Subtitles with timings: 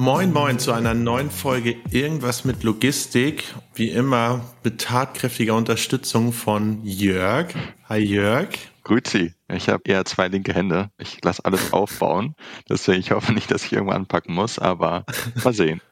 [0.00, 3.44] Moin Moin zu einer neuen Folge Irgendwas mit Logistik.
[3.74, 7.48] Wie immer mit tatkräftiger Unterstützung von Jörg.
[7.86, 8.48] Hi Jörg.
[8.82, 9.34] Grüezi.
[9.52, 10.88] Ich habe eher zwei linke Hände.
[10.96, 12.34] Ich lasse alles aufbauen.
[12.66, 15.04] Deswegen ich hoffe nicht, dass ich irgendwann anpacken muss, aber
[15.44, 15.82] mal sehen.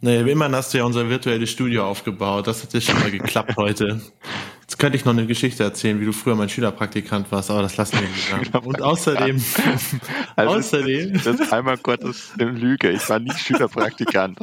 [0.00, 2.48] Naja, wie immer hast du ja unser virtuelles Studio aufgebaut.
[2.48, 4.00] Das hat ja schon mal geklappt heute.
[4.70, 7.76] Jetzt könnte ich noch eine Geschichte erzählen, wie du früher mein Schülerpraktikant warst, aber das
[7.76, 8.54] lassen wir nicht.
[8.64, 9.42] Und außerdem,
[10.36, 11.12] also außerdem.
[11.14, 12.90] Das, das einmal Gottes Lüge.
[12.90, 14.38] Ich war nie Schülerpraktikant.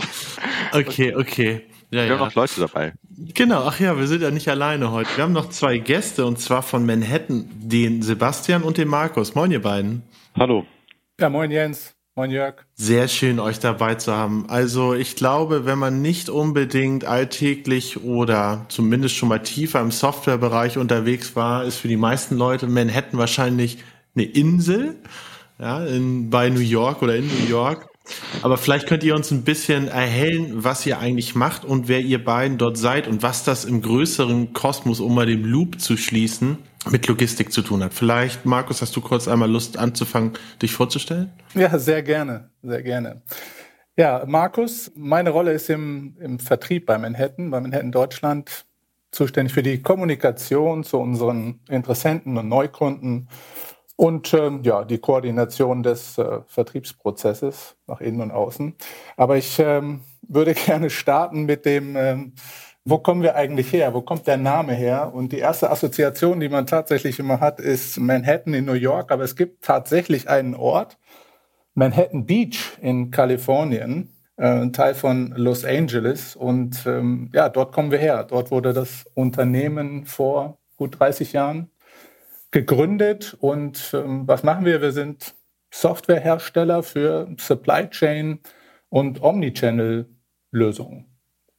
[0.74, 1.62] Okay, okay.
[1.92, 2.20] Ja, wir ja.
[2.20, 2.94] haben noch Leute dabei.
[3.36, 5.10] Genau, ach ja, wir sind ja nicht alleine heute.
[5.16, 9.34] Wir haben noch zwei Gäste und zwar von Manhattan, den Sebastian und den Markus.
[9.34, 10.04] Moin, ihr beiden.
[10.36, 10.66] Hallo.
[11.22, 11.97] Ja, moin Jens.
[12.18, 12.56] Moin Jörg.
[12.74, 14.46] Sehr schön, euch dabei zu haben.
[14.50, 20.80] Also ich glaube, wenn man nicht unbedingt alltäglich oder zumindest schon mal tiefer im Softwarebereich
[20.80, 23.78] unterwegs war, ist für die meisten Leute Manhattan wahrscheinlich
[24.16, 24.96] eine Insel,
[25.60, 27.88] ja, in, bei New York oder in New York.
[28.42, 32.24] Aber vielleicht könnt ihr uns ein bisschen erhellen, was ihr eigentlich macht und wer ihr
[32.24, 36.58] beiden dort seid und was das im größeren Kosmos, um mal den Loop zu schließen,
[36.90, 37.94] mit Logistik zu tun hat.
[37.94, 41.32] Vielleicht, Markus, hast du kurz einmal Lust anzufangen, dich vorzustellen?
[41.54, 43.22] Ja, sehr gerne, sehr gerne.
[43.96, 48.66] Ja, Markus, meine Rolle ist im, im Vertrieb bei Manhattan, bei Manhattan Deutschland,
[49.12, 53.28] zuständig für die Kommunikation zu unseren Interessenten und Neukunden
[53.96, 58.76] und ähm, ja, die Koordination des äh, Vertriebsprozesses nach innen und außen.
[59.18, 62.34] Aber ich ähm, würde gerne starten mit dem ähm,
[62.90, 63.94] wo kommen wir eigentlich her?
[63.94, 65.14] Wo kommt der Name her?
[65.14, 69.12] Und die erste Assoziation, die man tatsächlich immer hat, ist Manhattan in New York.
[69.12, 70.98] Aber es gibt tatsächlich einen Ort,
[71.74, 76.38] Manhattan Beach in Kalifornien, äh, ein Teil von Los Angeles.
[76.38, 78.24] Und ähm, ja, dort kommen wir her.
[78.24, 81.70] Dort wurde das Unternehmen vor gut 30 Jahren
[82.52, 83.36] gegründet.
[83.42, 84.82] Und ähm, was machen wir?
[84.82, 85.36] Wir sind
[85.74, 88.40] Softwarehersteller für Supply Chain
[88.88, 91.07] und Omnichannel-Lösungen.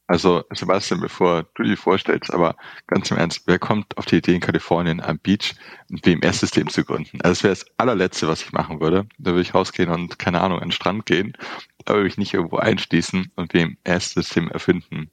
[0.09, 2.55] Also Sebastian, bevor du die vorstellst, aber
[2.87, 5.53] ganz im Ernst, wer kommt auf die Idee in Kalifornien am Beach
[5.91, 7.21] ein WMS-System zu gründen?
[7.21, 9.05] Also das wäre das allerletzte, was ich machen würde.
[9.19, 11.37] Da würde ich rausgehen und, keine Ahnung, an den Strand gehen,
[11.85, 15.11] aber würde ich nicht irgendwo einschließen und WMS-System erfinden.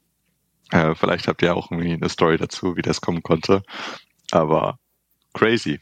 [0.72, 3.64] Äh, vielleicht habt ihr auch irgendwie eine Story dazu, wie das kommen konnte.
[4.30, 4.78] Aber
[5.34, 5.78] crazy.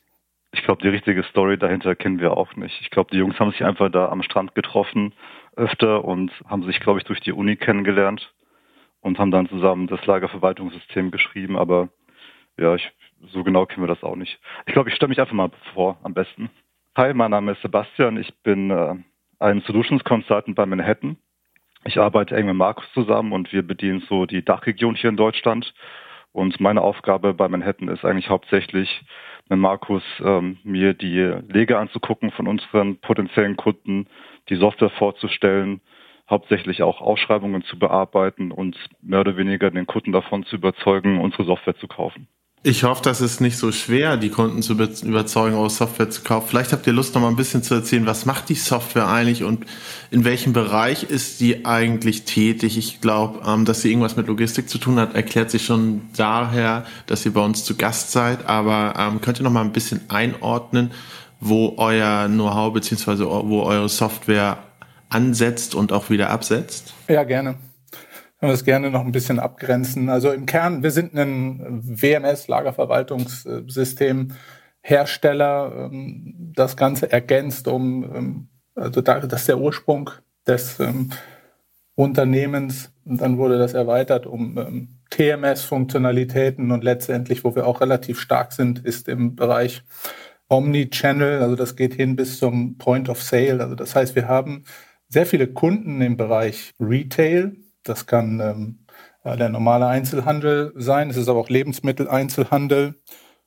[0.51, 2.81] Ich glaube, die richtige Story dahinter kennen wir auch nicht.
[2.81, 5.15] Ich glaube, die Jungs haben sich einfach da am Strand getroffen
[5.55, 8.35] öfter und haben sich, glaube ich, durch die Uni kennengelernt
[9.04, 11.91] und haben dann zusammen das Lagerverwaltungssystem geschrieben, aber
[12.56, 12.91] ja, ich,
[13.26, 14.41] so genau kennen wir das auch nicht.
[14.66, 16.50] Ich glaube, ich stelle mich einfach mal vor, am besten.
[16.97, 18.94] Hi, mein Name ist Sebastian, ich bin äh,
[19.41, 21.19] ein Solutions Consultant bei Manhattan.
[21.84, 25.75] Ich arbeite eng mit Markus zusammen und wir bedienen so die Dachregion hier in Deutschland.
[26.32, 29.04] Und meine Aufgabe bei Manhattan ist eigentlich hauptsächlich,
[29.50, 34.06] mit Markus ähm, mir die Lege anzugucken von unseren potenziellen Kunden,
[34.48, 35.82] die Software vorzustellen,
[36.29, 41.45] hauptsächlich auch Ausschreibungen zu bearbeiten und mehr oder weniger den Kunden davon zu überzeugen, unsere
[41.45, 42.29] Software zu kaufen.
[42.67, 46.49] Ich hoffe, das ist nicht so schwer, die Kunden zu überzeugen, eure Software zu kaufen.
[46.49, 49.45] Vielleicht habt ihr Lust, noch mal ein bisschen zu erzählen, was macht die Software eigentlich
[49.45, 49.67] und
[50.11, 52.79] in welchem Bereich ist sie eigentlich tätig?
[52.79, 56.87] Ich glaube, ähm, dass sie irgendwas mit Logistik zu tun hat, erklärt sich schon daher,
[57.05, 58.47] dass ihr bei uns zu Gast seid.
[58.49, 60.93] Aber ähm, könnt ihr noch mal ein bisschen einordnen,
[61.41, 64.57] wo euer Know-how beziehungsweise wo eure Software
[65.09, 66.94] ansetzt und auch wieder absetzt?
[67.09, 67.56] Ja, gerne.
[68.38, 70.09] Können wir das gerne noch ein bisschen abgrenzen.
[70.09, 74.32] Also im Kern, wir sind ein WMS, Lagerverwaltungssystem,
[74.82, 75.91] Hersteller.
[75.91, 80.10] Ähm, das Ganze ergänzt um, ähm, also das ist der Ursprung
[80.47, 81.10] des ähm,
[81.95, 82.92] Unternehmens.
[83.04, 88.84] Und dann wurde das erweitert um TMS-Funktionalitäten und letztendlich, wo wir auch relativ stark sind,
[88.84, 89.84] ist im Bereich
[90.48, 91.41] Omnichannel.
[91.41, 93.62] Also das geht hin bis zum Point of Sale.
[93.62, 94.65] Also das heißt, wir haben
[95.15, 97.57] sehr viele Kunden im Bereich Retail.
[97.84, 98.87] Das kann ähm,
[99.25, 101.09] der normale Einzelhandel sein.
[101.09, 103.01] Es ist aber auch Lebensmitteleinzelhandel.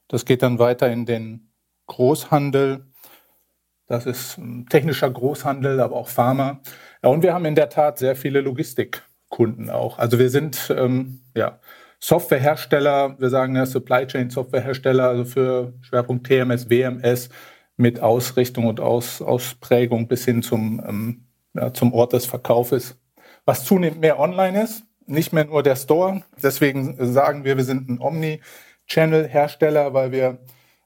[0.08, 1.52] Das geht dann weiter in den
[1.88, 2.86] Großhandel.
[3.86, 6.62] Das ist ähm, technischer Großhandel, aber auch Pharma.
[7.04, 10.00] Ja, und wir haben in der Tat sehr viele Logistikkunden auch.
[10.00, 11.60] Also wir sind ähm, ja,
[12.00, 17.30] Softwarehersteller, wir sagen ja Supply Chain Softwarehersteller, also für Schwerpunkt TMS, WMS
[17.76, 22.98] mit Ausrichtung und Aus, Ausprägung bis hin zum ähm, ja, zum Ort des Verkaufes.
[23.46, 26.22] was zunehmend mehr online ist, nicht mehr nur der Store.
[26.44, 30.40] Deswegen sagen wir, wir sind ein Omni-Channel-Hersteller, weil wir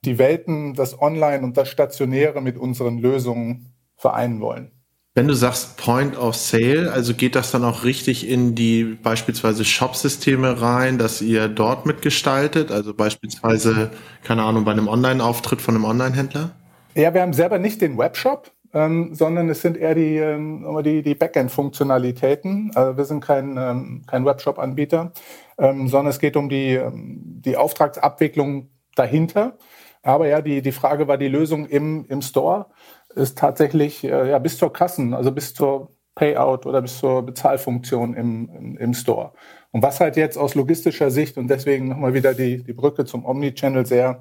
[0.04, 4.70] die Welten, das Online und das Stationäre mit unseren Lösungen vereinen wollen.
[5.14, 9.64] Wenn du sagst Point of Sale, also geht das dann auch richtig in die beispielsweise
[9.64, 12.70] Shop-Systeme rein, dass ihr dort mitgestaltet?
[12.70, 13.90] Also beispielsweise,
[14.24, 16.52] keine Ahnung, bei einem Online-Auftritt von einem Online-Händler?
[16.94, 21.02] Ja, wir haben selber nicht den Webshop, ähm, sondern es sind eher die, ähm, die,
[21.02, 22.70] die Backend-Funktionalitäten.
[22.74, 25.12] Also wir sind kein, ähm, kein Webshop-Anbieter,
[25.58, 29.56] ähm, sondern es geht um die, ähm, die Auftragsabwicklung dahinter.
[30.02, 32.66] Aber ja, die, die Frage war die Lösung im, im Store
[33.14, 38.14] ist tatsächlich äh, ja, bis zur Kassen, also bis zur Payout oder bis zur Bezahlfunktion
[38.14, 39.32] im, im, im Store.
[39.70, 43.24] Und was halt jetzt aus logistischer Sicht und deswegen nochmal wieder die, die Brücke zum
[43.24, 44.20] Omnichannel sehr,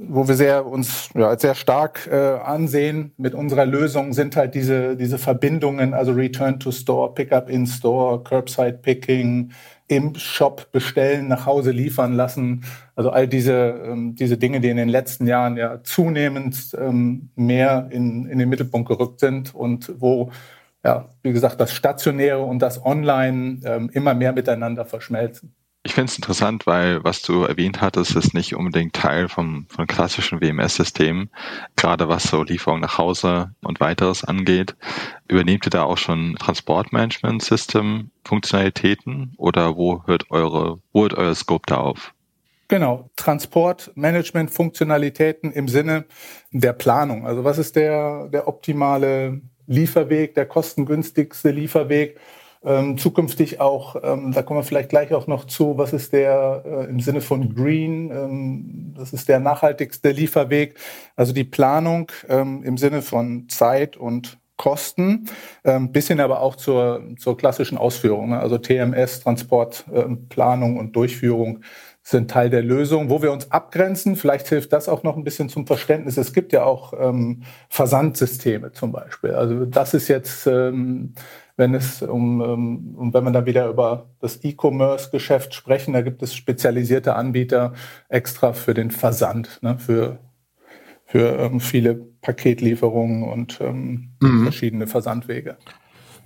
[0.00, 4.96] wo wir sehr uns ja, sehr stark äh, ansehen mit unserer Lösung, sind halt diese,
[4.96, 9.50] diese Verbindungen, also Return to Store, Pickup in Store, Curbside Picking,
[9.88, 12.64] im Shop bestellen, nach Hause liefern lassen.
[12.94, 13.54] Also all diese,
[13.86, 18.50] ähm, diese Dinge, die in den letzten Jahren ja zunehmend ähm, mehr in, in den
[18.50, 20.30] Mittelpunkt gerückt sind und wo,
[20.84, 25.54] ja, wie gesagt, das Stationäre und das Online ähm, immer mehr miteinander verschmelzen.
[25.88, 29.86] Ich finde es interessant, weil was du erwähnt hattest, ist nicht unbedingt Teil vom, von
[29.86, 31.30] klassischen WMS-Systemen.
[31.76, 34.76] Gerade was so Lieferung nach Hause und weiteres angeht.
[35.28, 41.78] Übernehmt ihr da auch schon Transportmanagement-System-Funktionalitäten oder wo hört eure, wo hört euer Scope da
[41.78, 42.12] auf?
[42.68, 46.04] Genau, Transportmanagement-Funktionalitäten im Sinne
[46.50, 47.26] der Planung.
[47.26, 52.20] Also was ist der, der optimale Lieferweg, der kostengünstigste Lieferweg?
[52.64, 56.64] Ähm, zukünftig auch, ähm, da kommen wir vielleicht gleich auch noch zu, was ist der
[56.66, 60.76] äh, im Sinne von Green, ähm, das ist der nachhaltigste Lieferweg.
[61.14, 65.26] Also die Planung ähm, im Sinne von Zeit und Kosten,
[65.64, 68.40] ähm, bis hin aber auch zur, zur klassischen Ausführung, ne?
[68.40, 71.60] also TMS, Transportplanung ähm, und Durchführung
[72.02, 73.08] sind Teil der Lösung.
[73.08, 76.16] Wo wir uns abgrenzen, vielleicht hilft das auch noch ein bisschen zum Verständnis.
[76.16, 79.32] Es gibt ja auch ähm, Versandsysteme zum Beispiel.
[79.32, 81.14] Also das ist jetzt, ähm,
[81.58, 86.22] wenn es um, ähm, und wenn wir dann wieder über das E-Commerce-Geschäft sprechen, da gibt
[86.22, 87.74] es spezialisierte Anbieter
[88.08, 90.20] extra für den Versand, ne, für
[91.08, 94.42] für ähm, viele Paketlieferungen und ähm, mhm.
[94.42, 95.56] verschiedene Versandwege.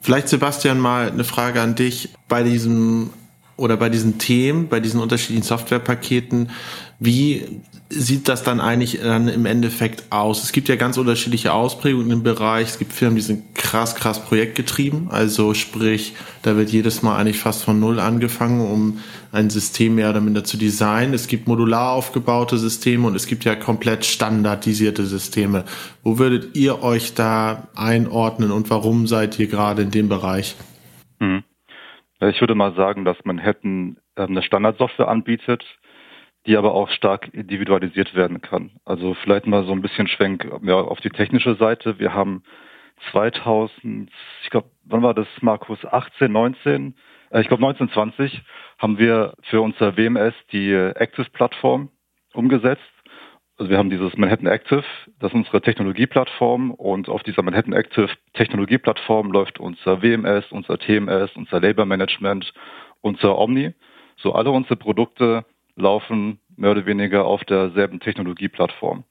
[0.00, 2.08] Vielleicht, Sebastian, mal eine Frage an dich.
[2.29, 3.11] Bei diesem
[3.56, 6.50] oder bei diesen Themen, bei diesen unterschiedlichen Softwarepaketen,
[6.99, 7.61] wie
[7.93, 10.43] sieht das dann eigentlich dann im Endeffekt aus?
[10.43, 12.69] Es gibt ja ganz unterschiedliche Ausprägungen im Bereich.
[12.69, 15.09] Es gibt Firmen, die sind krass, krass projektgetrieben.
[15.11, 18.99] Also sprich, da wird jedes Mal eigentlich fast von Null angefangen, um
[19.31, 21.15] ein System mehr oder minder zu designen.
[21.15, 25.65] Es gibt modular aufgebaute Systeme und es gibt ja komplett standardisierte Systeme.
[26.03, 30.56] Wo würdet ihr euch da einordnen und warum seid ihr gerade in dem Bereich?
[31.19, 31.44] Mhm.
[32.21, 35.65] Ich würde mal sagen, dass Manhattan ähm, eine Standardsoftware anbietet,
[36.47, 38.73] die aber auch stark individualisiert werden kann.
[38.85, 41.99] Also vielleicht mal so ein bisschen Schwenk ja, auf die technische Seite.
[41.99, 42.43] Wir haben
[43.11, 44.11] 2000,
[44.43, 46.94] ich glaube, wann war das, Markus, 18, 19?
[47.31, 48.43] Äh, ich glaube 1920
[48.79, 51.91] haben wir für unser WMS die Active-Plattform
[52.35, 52.83] umgesetzt
[53.62, 54.83] also wir haben dieses Manhattan Active,
[55.21, 61.31] das ist unsere Technologieplattform und auf dieser Manhattan Active Technologieplattform läuft unser WMS, unser TMS,
[61.37, 62.53] unser Labor Management,
[63.03, 63.72] unser Omni.
[64.17, 65.44] So alle unsere Produkte
[65.76, 69.05] laufen mehr oder weniger auf derselben Technologieplattform.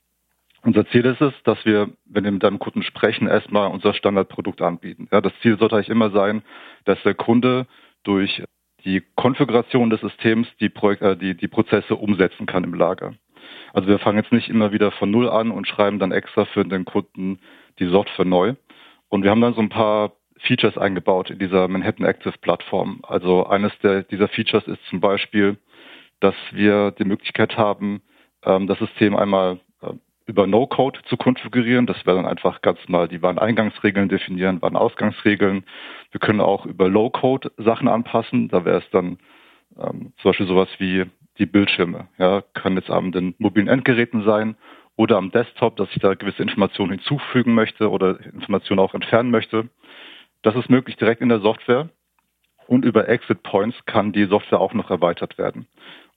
[0.64, 4.62] Unser Ziel ist es, dass wir, wenn wir mit einem Kunden sprechen, erstmal unser Standardprodukt
[4.62, 5.08] anbieten.
[5.12, 6.44] Ja, das Ziel sollte eigentlich immer sein,
[6.86, 7.66] dass der Kunde
[8.04, 8.44] durch
[8.86, 13.14] die Konfiguration des Systems die, Projek äh, die, die Prozesse umsetzen kann im Lager.
[13.74, 16.64] Also wir fangen jetzt nicht immer wieder von Null an und schreiben dann extra für
[16.64, 17.40] den Kunden
[17.80, 18.54] die Software neu.
[19.10, 23.00] Und wir haben dann so ein paar Features eingebaut in dieser Manhattan Active Plattform.
[23.04, 25.58] Also eines der, dieser Features ist zum Beispiel,
[26.22, 28.02] dass wir die Möglichkeit haben,
[28.44, 29.94] ähm, das System einmal äh,
[30.26, 31.88] über No-Code zu konfigurieren.
[31.88, 35.66] Das wäre dann einfach ganz mal die Wareneingangsregeln definieren, Warenausgangsregeln.
[36.12, 38.48] Wir können auch über Low-Code Sachen anpassen.
[38.48, 39.18] Da wäre es dann
[39.78, 41.06] ähm, zum Beispiel sowas wie
[41.38, 42.08] die Bildschirme.
[42.18, 44.56] Ja, kann jetzt an den mobilen Endgeräten sein
[44.96, 49.70] oder am Desktop, dass ich da gewisse Informationen hinzufügen möchte oder Informationen auch entfernen möchte.
[50.44, 51.90] Das ist möglich direkt in der Software.
[52.68, 55.68] Und über Exit Points kann die Software auch noch erweitert werden.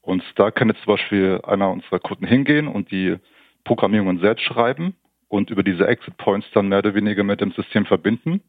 [0.04, 3.16] Und da kann jetzt zum Beispiel einer unserer Kunden hingehen und die
[3.64, 4.94] Programmierungen selbst schreiben
[5.28, 8.42] und über diese Exit Points dann mehr oder weniger mit dem System verbinden.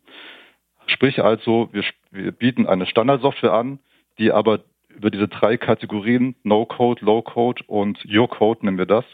[0.88, 3.80] Sprich also, wir, wir bieten eine Standardsoftware an,
[4.20, 4.60] die aber
[4.90, 9.06] über diese drei Kategorien, No-Code, Low-Code und Your-Code nennen wir das,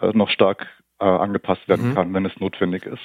[0.00, 0.66] äh, noch stark
[0.98, 1.94] äh, angepasst werden mhm.
[1.94, 3.02] kann, wenn es notwendig ist.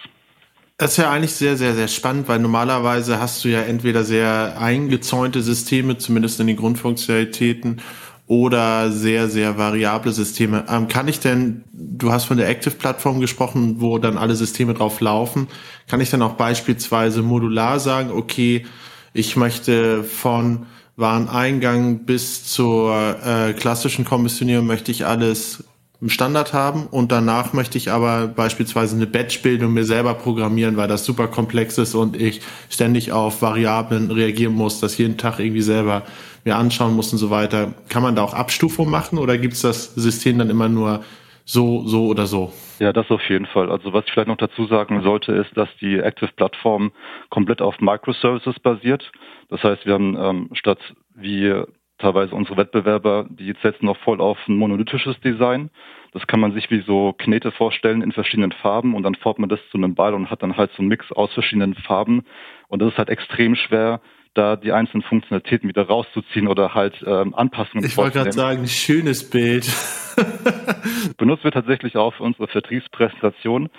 [0.77, 4.57] Das ist ja eigentlich sehr, sehr, sehr spannend, weil normalerweise hast du ja entweder sehr
[4.59, 7.81] eingezäunte Systeme, zumindest in den Grundfunktionalitäten,
[8.27, 10.65] oder sehr, sehr variable Systeme.
[10.69, 14.99] Ähm, kann ich denn, du hast von der Active-Plattform gesprochen, wo dann alle Systeme drauf
[14.99, 15.47] laufen,
[15.87, 18.65] kann ich dann auch beispielsweise modular sagen, okay,
[19.13, 20.65] ich möchte von
[20.97, 25.63] Wareneingang bis zur äh, klassischen Kommissionierung möchte ich alles
[26.01, 30.87] im Standard haben und danach möchte ich aber beispielsweise eine Batch-Bildung mir selber programmieren, weil
[30.87, 35.61] das super komplex ist und ich ständig auf Variablen reagieren muss, das jeden Tag irgendwie
[35.61, 36.03] selber
[36.45, 37.73] mir anschauen muss und so weiter.
[37.89, 41.03] Kann man da auch Abstufung machen oder gibt es das System dann immer nur
[41.43, 42.53] so, so oder so?
[42.79, 43.71] Ja, das auf jeden Fall.
[43.71, 46.91] Also was ich vielleicht noch dazu sagen sollte, ist, dass die Active-Plattform
[47.29, 49.11] komplett auf Microservices basiert.
[49.49, 50.79] Das heißt, wir haben ähm, statt
[51.15, 51.63] wie
[51.97, 55.69] teilweise unsere Wettbewerber, die setzen noch voll auf ein monolithisches Design.
[56.11, 59.49] Das kann man sich wie so Knete vorstellen in verschiedenen Farben und dann formt man
[59.49, 62.23] das zu einem Ball und hat dann halt so einen Mix aus verschiedenen Farben.
[62.67, 64.01] Und das ist halt extrem schwer,
[64.35, 69.29] da die einzelnen Funktionalitäten wieder rauszuziehen oder halt ähm, Anpassungen Ich wollte gerade sagen, schönes
[69.29, 69.65] Bild.
[71.17, 73.69] Benutzt wird tatsächlich auch für unsere Vertriebspräsentation.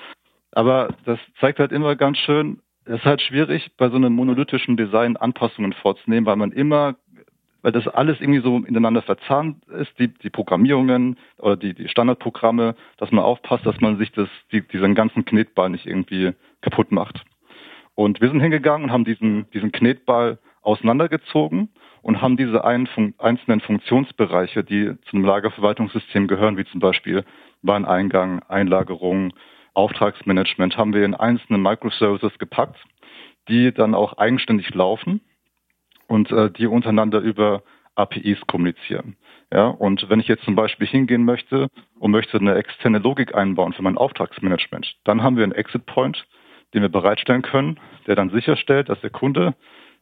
[0.53, 4.77] Aber das zeigt halt immer ganz schön, es ist halt schwierig, bei so einem monolithischen
[4.77, 6.95] Design Anpassungen vorzunehmen, weil man immer,
[7.63, 12.77] weil das alles irgendwie so ineinander verzahnt ist, die, die Programmierungen oder die, die Standardprogramme,
[12.97, 17.25] dass man aufpasst, dass man sich das, die, diesen ganzen Knetball nicht irgendwie kaputt macht.
[17.95, 21.69] Und wir sind hingegangen und haben diesen, diesen Knetball auseinandergezogen
[22.03, 22.61] und haben diese
[22.95, 27.25] fun einzelnen Funktionsbereiche, die zu einem Lagerverwaltungssystem gehören, wie zum Beispiel
[27.63, 29.33] Wareneingang, Einlagerung,
[29.75, 32.79] Auftragsmanagement, haben wir in einzelne Microservices gepackt,
[33.49, 35.21] die dann auch eigenständig laufen
[36.09, 37.63] und äh, die untereinander über
[37.95, 39.17] APIs kommunizieren.
[39.53, 41.69] Ja, und wenn ich jetzt zum Beispiel hingehen möchte
[41.99, 46.27] und möchte eine externe Logik einbauen für mein Auftragsmanagement, dann haben wir einen Exit Point,
[46.75, 49.55] den wir bereitstellen können, der dann sicherstellt, dass der Kunde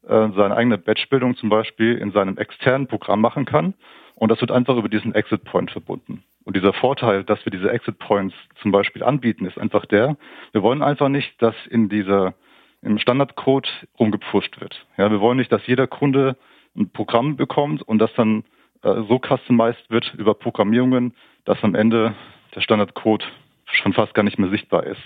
[0.09, 3.75] äh, seine eigene Batchbildung zum Beispiel in seinem externen Programm machen kann.
[4.15, 6.23] Und das wird einfach über diesen Exit Point verbunden.
[6.45, 10.17] Und dieser Vorteil, dass wir diese Exit Points zum Beispiel anbieten, ist einfach der,
[10.53, 12.35] wir wollen einfach nicht, dass in dieser,
[12.83, 13.69] im Standardcode
[13.99, 14.87] rumgepfuscht wird.
[14.97, 16.37] Ja, wir wollen nicht, dass jeder Kunde
[16.77, 18.45] ein Programm bekommt und das dann
[18.83, 22.15] äh, so customized wird über Programmierungen, dass am Ende
[22.55, 23.25] der Standardcode
[23.73, 25.03] schon fast gar nicht mehr sichtbar ist.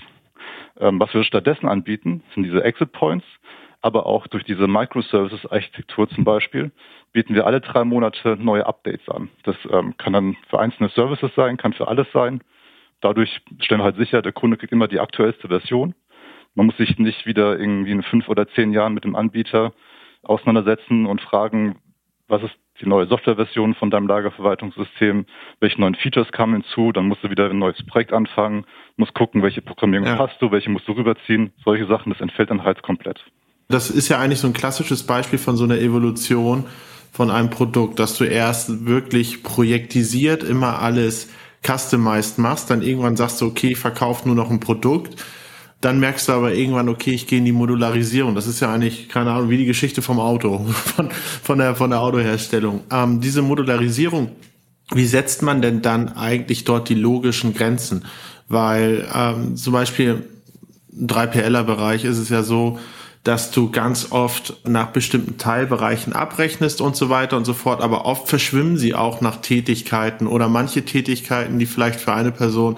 [0.80, 3.24] Ähm, was wir stattdessen anbieten, sind diese Exit Points,
[3.80, 6.72] aber auch durch diese Microservices-Architektur zum Beispiel
[7.12, 9.30] bieten wir alle drei Monate neue Updates an.
[9.44, 12.42] Das ähm, kann dann für einzelne Services sein, kann für alles sein.
[13.00, 15.94] Dadurch stellen wir halt sicher, der Kunde kriegt immer die aktuellste Version.
[16.54, 19.72] Man muss sich nicht wieder irgendwie in fünf oder zehn Jahren mit dem Anbieter
[20.22, 21.76] auseinandersetzen und fragen,
[22.26, 25.26] was ist die neue Softwareversion von deinem Lagerverwaltungssystem,
[25.60, 28.66] welche neuen Features kamen hinzu, dann musst du wieder ein neues Projekt anfangen,
[28.96, 30.18] musst gucken, welche Programmierung ja.
[30.18, 31.52] hast du, welche musst du rüberziehen.
[31.64, 33.24] Solche Sachen, das entfällt dann halt komplett.
[33.70, 36.64] Das ist ja eigentlich so ein klassisches Beispiel von so einer Evolution
[37.12, 41.28] von einem Produkt, dass du erst wirklich projektisiert immer alles
[41.66, 45.22] customized machst, dann irgendwann sagst du, okay, ich verkaufe nur noch ein Produkt.
[45.82, 48.34] Dann merkst du aber irgendwann, okay, ich gehe in die Modularisierung.
[48.34, 50.58] Das ist ja eigentlich, keine Ahnung, wie die Geschichte vom Auto,
[50.96, 51.10] von,
[51.42, 52.84] von, der, von der Autoherstellung.
[52.90, 54.30] Ähm, diese Modularisierung,
[54.94, 58.06] wie setzt man denn dann eigentlich dort die logischen Grenzen?
[58.48, 60.24] Weil ähm, zum Beispiel
[60.90, 62.78] im 3PLer-Bereich ist es ja so,
[63.24, 68.04] dass du ganz oft nach bestimmten Teilbereichen abrechnest und so weiter und so fort, aber
[68.04, 72.76] oft verschwimmen sie auch nach Tätigkeiten oder manche Tätigkeiten, die vielleicht für eine Person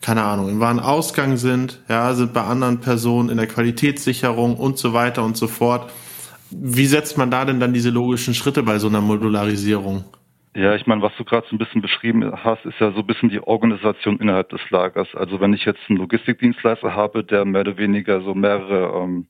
[0.00, 4.92] keine Ahnung, im Warenausgang sind, ja, sind bei anderen Personen in der Qualitätssicherung und so
[4.92, 5.90] weiter und so fort.
[6.50, 10.04] Wie setzt man da denn dann diese logischen Schritte bei so einer Modularisierung?
[10.54, 13.06] Ja, ich meine, was du gerade so ein bisschen beschrieben hast, ist ja so ein
[13.06, 15.08] bisschen die Organisation innerhalb des Lagers.
[15.14, 19.26] Also wenn ich jetzt einen Logistikdienstleister habe, der mehr oder weniger so mehrere ähm,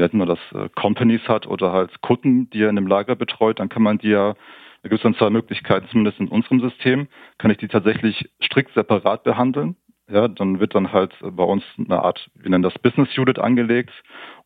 [0.00, 3.58] nennt man das, äh, Companies hat oder halt Kunden, die er in einem Lager betreut,
[3.58, 4.34] dann kann man die ja,
[4.82, 8.72] da gibt es dann zwei Möglichkeiten, zumindest in unserem System, kann ich die tatsächlich strikt
[8.74, 9.76] separat behandeln.
[10.10, 13.92] Ja, dann wird dann halt bei uns eine Art, wir nennen das Business Unit angelegt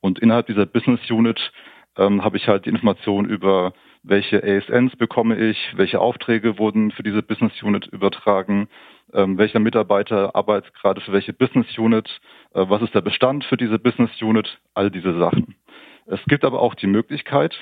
[0.01, 1.53] und innerhalb dieser Business Unit
[1.97, 3.73] ähm, habe ich halt die Information über
[4.05, 8.69] welche ASNs bekomme ich, welche Aufträge wurden für diese Business Unit übertragen,
[9.13, 12.21] ähm, welcher Mitarbeiter arbeitet gerade für welche Business Unit,
[12.53, 15.57] äh, was ist der Bestand für diese Business Unit, all diese Sachen.
[16.07, 17.59] Es gibt aber auch die Möglichkeit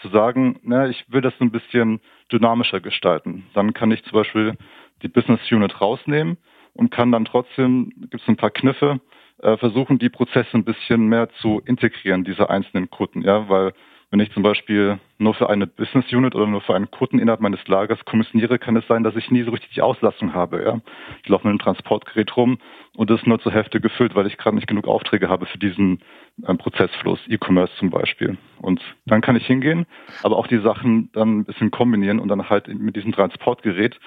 [0.00, 2.00] zu sagen, na, ich will das ein bisschen
[2.32, 3.44] dynamischer gestalten.
[3.52, 4.56] Dann kann ich zum Beispiel
[5.02, 6.38] die Business Unit rausnehmen
[6.72, 9.00] und kann dann trotzdem, gibt es ein paar Kniffe,
[9.42, 13.74] äh, versuchen, die Prozesse ein bisschen mehr zu integrieren, diese einzelnen Kunden, ja, weil
[14.12, 17.40] Wenn ich zum Beispiel nur für eine Business Unit oder nur für einen Kunden innerhalb
[17.40, 20.62] meines Lagers kommissioniere, kann es sein, dass ich nie so richtig die Auslastung habe.
[20.62, 20.80] Ja?
[21.22, 22.58] Ich laufe mit einem Transportgerät rum
[22.94, 25.56] und das ist nur zur Hälfte gefüllt, weil ich gerade nicht genug Aufträge habe für
[25.56, 26.00] diesen
[26.46, 28.36] ähm, Prozessfluss, E-Commerce zum Beispiel.
[28.60, 29.86] Und dann kann ich hingehen,
[30.22, 33.98] aber auch die Sachen dann ein bisschen kombinieren und dann halt mit diesem Transportgerät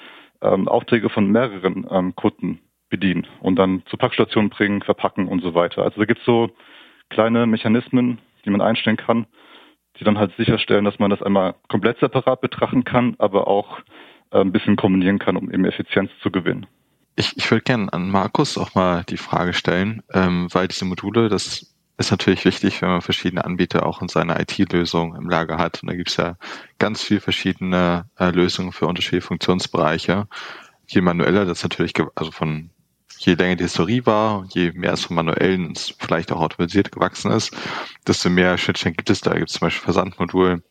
[0.43, 2.59] ähm, Aufträge von mehreren ähm, Kunden
[2.91, 5.81] bedienen und dann zur Packstation bringen, verpacken und so weiter.
[5.81, 6.51] Also da gibt es so
[7.09, 9.25] kleine Mechanismen, die man einstellen kann,
[9.99, 13.79] die dann halt sicherstellen, dass man das einmal komplett separat betrachten kann, aber auch
[14.31, 16.65] äh, ein bisschen kombinieren kann, um eben Effizienz zu gewinnen.
[17.15, 21.29] Ich, ich würde gerne an Markus auch mal die Frage stellen, ähm, weil diese Module,
[21.29, 25.81] das ist natürlich wichtig, wenn man verschiedene Anbieter auch in seiner IT-Lösung im Lager hat.
[25.81, 26.35] Und da gibt es ja
[26.77, 30.27] ganz viele verschiedene äh, Lösungen für unterschiedliche Funktionsbereiche.
[30.87, 32.69] Je manueller das natürlich, also von
[33.19, 37.55] je länger die Historie war, je mehr es vom Manuellen vielleicht auch automatisiert gewachsen ist,
[38.07, 39.31] desto mehr Schnittstellen gibt es da.
[39.31, 40.63] Da gibt es zum Beispiel Versandmodul,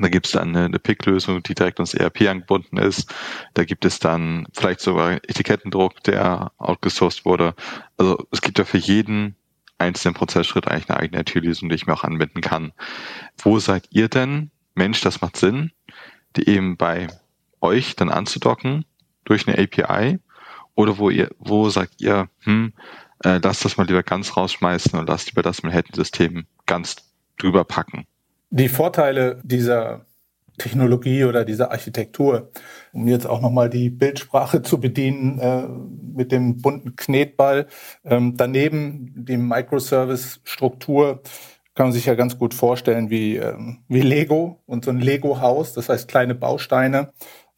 [0.00, 3.12] da gibt es dann eine, eine PIC-Lösung, die direkt ans ERP angebunden ist.
[3.54, 7.54] Da gibt es dann vielleicht sogar Etikettendruck, der outgesourced wurde.
[7.98, 9.36] Also es gibt ja für jeden
[9.78, 12.72] einzelnen Prozessschritt eigentlich eine eigene IT-Lösung, die ich mir auch anwenden kann.
[13.36, 14.50] Wo seid ihr denn?
[14.74, 15.72] Mensch, das macht Sinn,
[16.36, 17.08] die eben bei
[17.60, 18.86] euch dann anzudocken
[19.24, 20.18] durch eine API
[20.74, 22.72] oder wo ihr, wo sagt ihr, hm,
[23.24, 26.96] äh, lasst das mal lieber ganz rausschmeißen und lasst lieber das Manhattan-System ganz
[27.38, 28.04] drüber packen?
[28.50, 30.06] Die Vorteile dieser
[30.58, 32.50] Technologie oder dieser Architektur,
[32.92, 35.66] um jetzt auch nochmal die Bildsprache zu bedienen äh,
[36.14, 37.66] mit dem bunten Knetball.
[38.04, 41.22] Ähm, daneben die Microservice-Struktur
[41.74, 45.72] kann man sich ja ganz gut vorstellen wie, ähm, wie Lego und so ein Lego-Haus,
[45.72, 47.12] das heißt kleine Bausteine,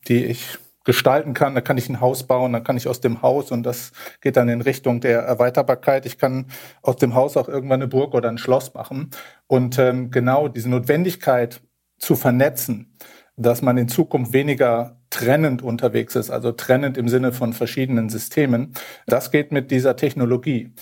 [0.06, 1.54] die ich gestalten kann.
[1.54, 4.36] Da kann ich ein Haus bauen, dann kann ich aus dem Haus und das geht
[4.36, 6.06] dann in Richtung der Erweiterbarkeit.
[6.06, 6.46] Ich kann
[6.82, 9.10] aus dem Haus auch irgendwann eine Burg oder ein Schloss machen.
[9.46, 11.60] Und ähm, genau diese Notwendigkeit
[11.98, 12.96] zu vernetzen,
[13.36, 18.74] dass man in Zukunft weniger trennend unterwegs ist, also trennend im Sinne von verschiedenen Systemen,
[19.06, 20.72] das geht mit dieser Technologie.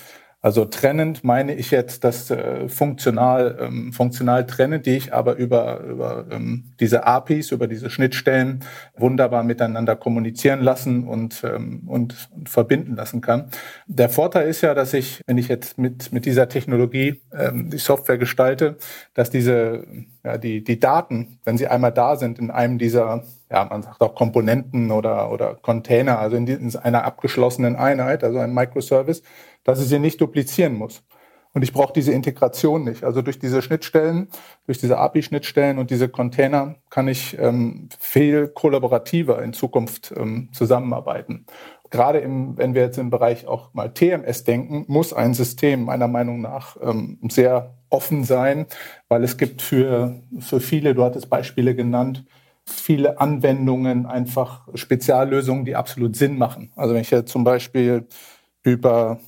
[0.43, 5.79] Also trennend meine ich jetzt das äh, funktional, ähm, funktional trennend, die ich aber über,
[5.79, 8.59] über ähm, diese APIs, über diese Schnittstellen
[8.97, 13.51] wunderbar miteinander kommunizieren lassen und, ähm, und, und, verbinden lassen kann.
[13.87, 17.77] Der Vorteil ist ja, dass ich, wenn ich jetzt mit, mit dieser Technologie ähm, die
[17.77, 18.75] Software gestalte,
[19.13, 19.87] dass diese,
[20.25, 24.01] ja, die, die Daten, wenn sie einmal da sind in einem dieser ja, man sagt
[24.01, 29.21] auch Komponenten oder, oder Container, also in, in einer abgeschlossenen Einheit, also ein Microservice,
[29.63, 31.03] dass ich sie nicht duplizieren muss.
[31.53, 33.03] Und ich brauche diese Integration nicht.
[33.03, 34.27] Also durch diese Schnittstellen,
[34.65, 41.45] durch diese API-Schnittstellen und diese Container kann ich ähm, viel kollaborativer in Zukunft ähm, zusammenarbeiten.
[41.91, 46.07] Gerade im, wenn wir jetzt im Bereich auch mal TMS denken, muss ein System meiner
[46.07, 48.65] Meinung nach ähm, sehr offen sein,
[49.07, 52.25] weil es gibt für, für viele, du hattest Beispiele genannt,
[52.65, 56.71] viele Anwendungen, einfach Speziallösungen, die absolut Sinn machen.
[56.75, 58.07] Also wenn ich jetzt zum Beispiel
[58.63, 59.19] über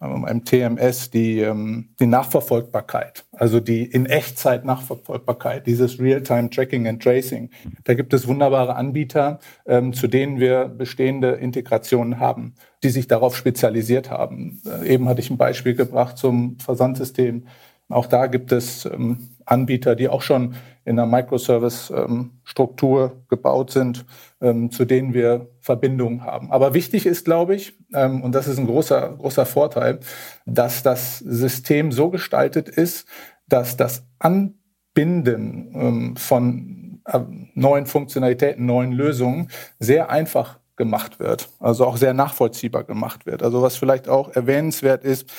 [0.00, 7.02] einem TMS die, ähm, die Nachverfolgbarkeit, also die in Echtzeit Nachverfolgbarkeit, dieses Real-Time Tracking and
[7.02, 7.50] Tracing.
[7.84, 13.36] Da gibt es wunderbare Anbieter, ähm, zu denen wir bestehende Integrationen haben, die sich darauf
[13.36, 14.62] spezialisiert haben.
[14.64, 17.44] Äh, eben hatte ich ein Beispiel gebracht zum Versandsystem.
[17.90, 24.06] Auch da gibt es ähm, Anbieter, die auch schon in einer Microservice-Struktur ähm, gebaut sind,
[24.40, 26.50] ähm, zu denen wir Verbindungen haben.
[26.50, 30.00] Aber wichtig ist, glaube ich, ähm, und das ist ein großer, großer Vorteil,
[30.46, 33.06] dass das System so gestaltet ist,
[33.48, 37.20] dass das Anbinden von äh,
[37.54, 39.48] neuen Funktionalitäten, neuen Lösungen
[39.78, 43.42] sehr einfach gemacht wird, also auch sehr nachvollziehbar gemacht wird.
[43.42, 45.30] Also was vielleicht auch erwähnenswert ist,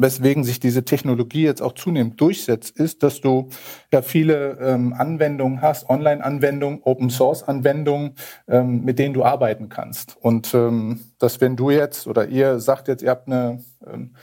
[0.00, 3.48] weswegen sich diese Technologie jetzt auch zunehmend durchsetzt, ist, dass du
[3.92, 8.14] ja viele ähm, Anwendungen hast, Online-Anwendungen, Open-Source-Anwendungen,
[8.48, 10.16] ähm, mit denen du arbeiten kannst.
[10.20, 14.14] Und ähm, dass wenn du jetzt oder ihr sagt jetzt, ihr habt eine, ähm,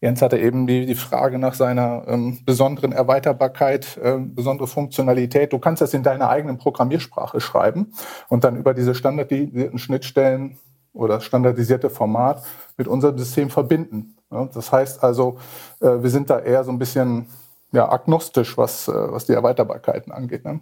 [0.00, 5.52] Jens hatte eben die, die Frage nach seiner ähm, besonderen Erweiterbarkeit, äh, besondere Funktionalität.
[5.52, 7.92] Du kannst das in deiner eigenen Programmiersprache schreiben
[8.28, 10.58] und dann über diese standardisierten Schnittstellen
[10.92, 12.42] oder standardisierte Format
[12.76, 14.15] mit unserem System verbinden.
[14.30, 15.38] Das heißt also,
[15.80, 17.26] äh, wir sind da eher so ein bisschen
[17.72, 20.44] ja, agnostisch, was, äh, was die Erweiterbarkeiten angeht.
[20.44, 20.60] Ne?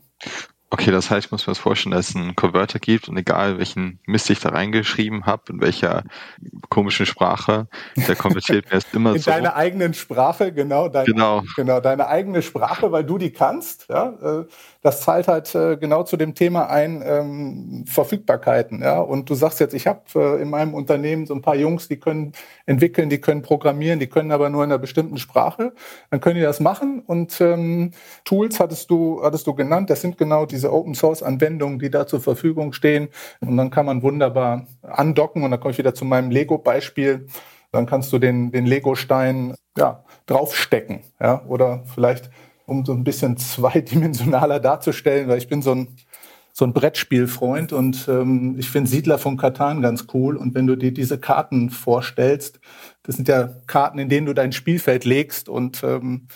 [0.71, 3.59] Okay, das heißt, ich muss mir das vorstellen, dass es einen Converter gibt und egal
[3.59, 6.03] welchen Mist ich da reingeschrieben habe, in welcher
[6.69, 9.31] komischen Sprache, der konvertiert mir erst immer in so.
[9.31, 11.43] In deiner eigenen Sprache, genau, deine, genau.
[11.55, 13.87] Genau, deine eigene Sprache, weil du die kannst.
[13.89, 14.47] Ja, äh,
[14.85, 18.83] das zahlt halt äh, genau zu dem Thema ein, ähm, Verfügbarkeiten.
[18.83, 21.89] Ja, und du sagst jetzt, ich habe äh, in meinem Unternehmen so ein paar Jungs,
[21.89, 22.33] die können
[22.67, 25.73] entwickeln, die können programmieren, die können aber nur in einer bestimmten Sprache.
[26.11, 27.93] Dann können die das machen und ähm,
[28.27, 29.89] Tools hattest du, hattest du genannt.
[29.89, 33.09] Das sind genau diese Open Source Anwendungen, die da zur Verfügung stehen.
[33.41, 35.45] Und dann kann man wunderbar andocken.
[35.45, 37.27] Und dann komme ich wieder zu meinem Lego-Beispiel.
[37.73, 41.01] Dann kannst du den, den Lego-Stein ja, draufstecken.
[41.19, 41.43] Ja?
[41.47, 42.31] Oder vielleicht,
[42.67, 45.97] um so ein bisschen zweidimensionaler darzustellen, weil ich bin so ein,
[46.53, 50.37] so ein Brettspielfreund und ähm, ich finde Siedler von Katan ganz cool.
[50.37, 52.61] Und wenn du dir diese Karten vorstellst,
[53.03, 56.29] das sind ja Karten, in denen du dein Spielfeld legst und ähm,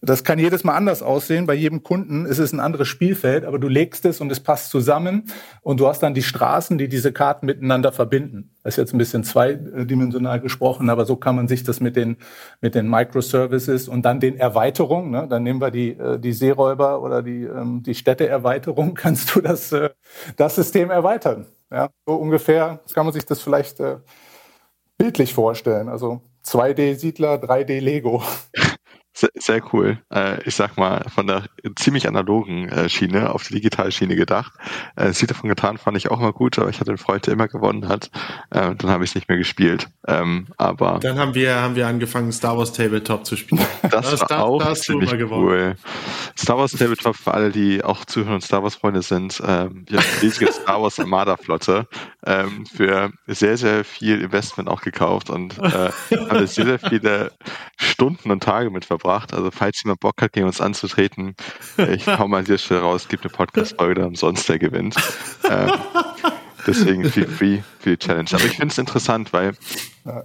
[0.00, 1.46] das kann jedes Mal anders aussehen.
[1.46, 4.70] Bei jedem Kunden ist es ein anderes Spielfeld, aber du legst es und es passt
[4.70, 5.24] zusammen
[5.60, 8.54] und du hast dann die Straßen, die diese Karten miteinander verbinden.
[8.62, 12.16] Das ist jetzt ein bisschen zweidimensional gesprochen, aber so kann man sich das mit den,
[12.60, 15.26] mit den Microservices und dann den Erweiterungen, ne?
[15.28, 19.72] dann nehmen wir die, äh, die Seeräuber oder die, ähm, die Städteerweiterung, kannst du das,
[19.72, 19.90] äh,
[20.36, 21.46] das System erweitern.
[21.72, 21.88] Ja?
[22.06, 23.96] So ungefähr kann man sich das vielleicht äh,
[24.96, 25.88] bildlich vorstellen.
[25.88, 28.22] Also 2D-Siedler, 3D-Lego.
[29.18, 29.98] Sehr, sehr cool.
[30.14, 34.52] Äh, ich sag mal, von der ziemlich analogen äh, Schiene auf die digitale Schiene gedacht.
[34.94, 37.32] Äh, Sieht davon getan fand ich auch mal gut, aber ich hatte einen Freund, der
[37.32, 38.12] immer gewonnen hat.
[38.50, 39.88] Äh, dann habe ich nicht mehr gespielt.
[40.06, 43.60] Ähm, aber dann haben wir haben wir angefangen Star Wars Tabletop zu spielen.
[43.88, 45.74] Das, das war das, auch das ziemlich cool.
[46.36, 49.40] Star Wars Tabletop für alle, die auch zuhören und Star Wars Freunde sind.
[49.44, 51.88] Ähm, wir haben eine riesige Star Wars Armada Flotte
[52.26, 55.90] ähm, für sehr sehr viel Investment auch gekauft und äh,
[56.28, 57.32] haben sehr sehr viele
[57.78, 59.32] Stunden und Tage mit verbracht gebracht.
[59.32, 61.34] Also falls jemand Bock hat, gegen uns anzutreten,
[61.76, 64.96] ich hau mal an dieser Stelle raus, gibt eine Podcast-Folge, umsonst der gewinnt.
[65.48, 65.72] Ähm,
[66.66, 68.28] deswegen feel free für die Challenge.
[68.32, 69.54] Aber ich finde es interessant, weil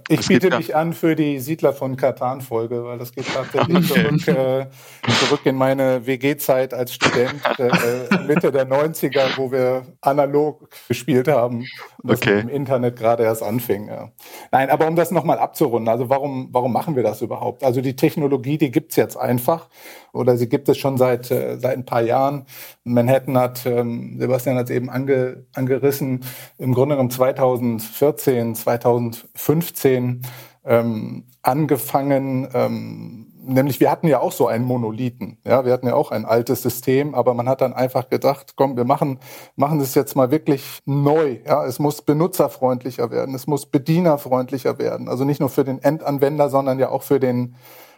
[0.08, 4.66] ich biete mich an für die Siedler von Katan-Folge, weil das geht tatsächlich zurück, äh,
[5.20, 11.66] zurück in meine WG-Zeit als Student, äh, Mitte der 90er, wo wir analog gespielt haben
[12.02, 12.40] und das okay.
[12.40, 13.88] im Internet gerade erst anfing.
[13.88, 14.10] Ja.
[14.50, 17.64] Nein, aber um das nochmal abzurunden, also warum, warum machen wir das überhaupt?
[17.64, 19.68] Also die Technologie, die gibt's jetzt einfach
[20.12, 22.46] oder sie gibt es schon seit, äh, seit ein paar Jahren.
[22.84, 26.24] Manhattan hat, ähm, Sebastian hat es eben ange, angerissen,
[26.58, 30.22] im Grunde genommen 2014, 2015 2015
[30.64, 35.94] ähm, angefangen, ähm, nämlich wir hatten ja auch so einen Monolithen, ja, wir hatten ja
[35.94, 39.18] auch ein altes System, aber man hat dann einfach gedacht, komm, wir machen
[39.56, 45.08] machen es jetzt mal wirklich neu, ja, es muss benutzerfreundlicher werden, es muss bedienerfreundlicher werden,
[45.08, 47.56] also nicht nur für den Endanwender, sondern ja auch für den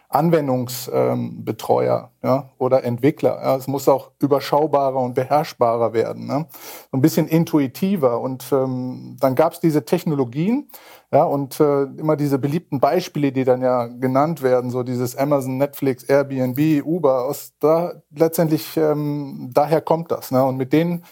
[0.09, 3.39] Anwendungsbetreuer ähm, ja, oder Entwickler.
[3.41, 3.55] Ja.
[3.57, 6.27] Es muss auch überschaubarer und beherrschbarer werden.
[6.27, 6.47] Ne?
[6.91, 8.21] So ein bisschen intuitiver.
[8.21, 10.69] Und ähm, dann gab es diese Technologien
[11.11, 15.57] ja, und äh, immer diese beliebten Beispiele, die dann ja genannt werden, so dieses Amazon,
[15.57, 20.31] Netflix, Airbnb, Uber, aus da letztendlich ähm, daher kommt das.
[20.31, 20.43] Ne?
[20.43, 21.03] Und mit den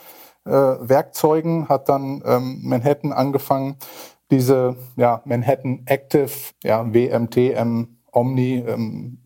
[0.46, 3.76] äh, Werkzeugen hat dann ähm, Manhattan angefangen,
[4.32, 6.32] diese ja, Manhattan Active,
[6.64, 9.20] ja, WMTM Omni ähm,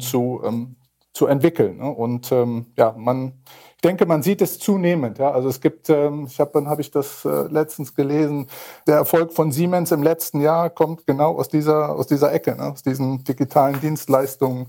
[0.00, 0.76] zu, ähm,
[1.12, 1.78] zu entwickeln.
[1.78, 1.90] Ne?
[1.90, 3.34] Und ähm, ja, man,
[3.76, 5.18] ich denke, man sieht es zunehmend.
[5.18, 5.30] Ja?
[5.32, 8.46] Also es gibt, ähm, ich habe, dann habe ich das äh, letztens gelesen,
[8.86, 12.72] der Erfolg von Siemens im letzten Jahr kommt genau aus dieser, aus dieser Ecke, ne?
[12.72, 14.66] aus diesen digitalen Dienstleistungen,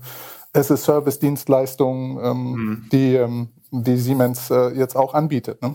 [0.52, 2.88] as-a-Service-Dienstleistungen, ähm, mhm.
[2.92, 5.62] die, ähm, die Siemens äh, jetzt auch anbietet.
[5.62, 5.74] Ne?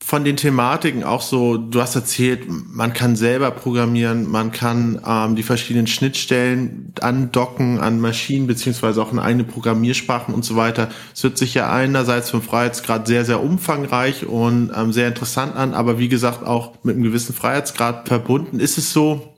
[0.00, 5.34] Von den Thematiken auch so, du hast erzählt, man kann selber programmieren, man kann ähm,
[5.34, 10.88] die verschiedenen Schnittstellen andocken an Maschinen, beziehungsweise auch in eigene Programmiersprachen und so weiter.
[11.14, 15.74] Es hört sich ja einerseits vom Freiheitsgrad sehr, sehr umfangreich und ähm, sehr interessant an,
[15.74, 18.60] aber wie gesagt auch mit einem gewissen Freiheitsgrad verbunden.
[18.60, 19.34] Ist es so,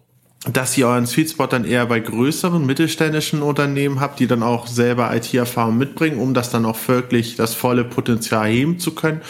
[0.48, 4.66] dass ihr euren Sweet Spot dann eher bei größeren mittelständischen Unternehmen habt, die dann auch
[4.66, 9.20] selber IT-Erfahrung mitbringen, um das dann auch wirklich das volle Potenzial heben zu können?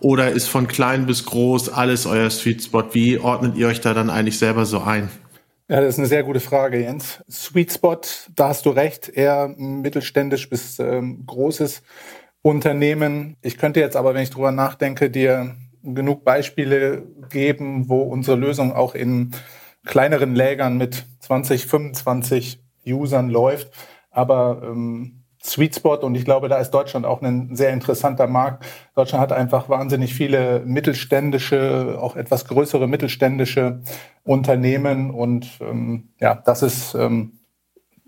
[0.00, 2.84] Oder ist von klein bis groß alles euer Sweet Spot?
[2.92, 5.08] Wie ordnet ihr euch da dann eigentlich selber so ein?
[5.68, 7.22] Ja, das ist eine sehr gute Frage, Jens.
[7.30, 8.00] Sweet Spot,
[8.34, 11.82] da hast du recht, eher mittelständisch bis ähm, großes
[12.42, 13.36] Unternehmen.
[13.42, 18.72] Ich könnte jetzt aber, wenn ich drüber nachdenke, dir genug Beispiele geben, wo unsere Lösung
[18.72, 19.32] auch in
[19.88, 23.72] kleineren Lägern mit 20, 25 Usern läuft.
[24.10, 28.64] Aber ähm, Sweet Spot und ich glaube, da ist Deutschland auch ein sehr interessanter Markt.
[28.94, 33.82] Deutschland hat einfach wahnsinnig viele mittelständische, auch etwas größere mittelständische
[34.24, 37.38] Unternehmen und ähm, ja, das ist, ähm,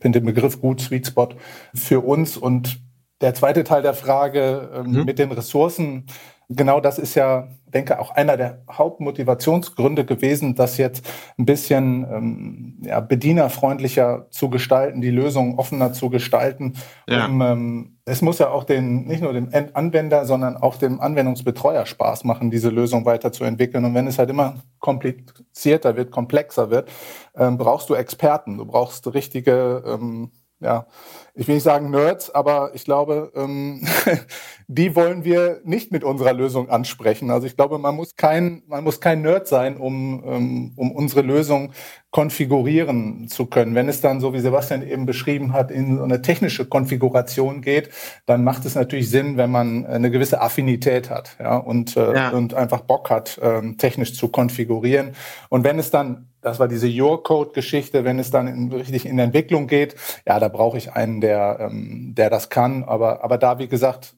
[0.00, 1.28] finde den Begriff gut, Sweet Spot
[1.74, 2.80] für uns und
[3.20, 5.04] Der zweite Teil der Frage ähm, mhm.
[5.04, 6.06] mit den Ressourcen,
[6.48, 12.78] genau das ist ja, denke auch einer der Hauptmotivationsgründe gewesen, das jetzt ein bisschen ähm,
[12.82, 16.74] ja, bedienerfreundlicher zu gestalten, die Lösung offener zu gestalten.
[17.08, 17.26] Ja.
[17.26, 21.86] Um, ähm, es muss ja auch den, nicht nur dem Anwender, sondern auch dem Anwendungsbetreuer
[21.86, 23.84] Spaß machen, diese Lösung weiterzuentwickeln.
[23.84, 26.90] Und wenn es halt immer komplizierter wird, komplexer wird,
[27.36, 30.86] ähm, brauchst du Experten, du brauchst richtige ähm, ja,
[31.34, 33.86] ich will nicht sagen Nerds, aber ich glaube, ähm,
[34.68, 37.30] die wollen wir nicht mit unserer Lösung ansprechen.
[37.30, 41.22] Also ich glaube, man muss kein, man muss kein Nerd sein, um, ähm, um unsere
[41.22, 41.72] Lösung
[42.10, 43.74] konfigurieren zu können.
[43.74, 47.88] Wenn es dann, so wie Sebastian eben beschrieben hat, in so eine technische Konfiguration geht,
[48.26, 52.30] dann macht es natürlich Sinn, wenn man eine gewisse Affinität hat ja, und, äh, ja.
[52.30, 55.12] und einfach Bock hat, ähm, technisch zu konfigurieren.
[55.48, 59.18] Und wenn es dann das war diese Your Code-Geschichte, wenn es dann in, richtig in
[59.18, 62.84] Entwicklung geht, ja, da brauche ich einen, der, ähm, der das kann.
[62.84, 64.14] Aber, aber da, wie gesagt,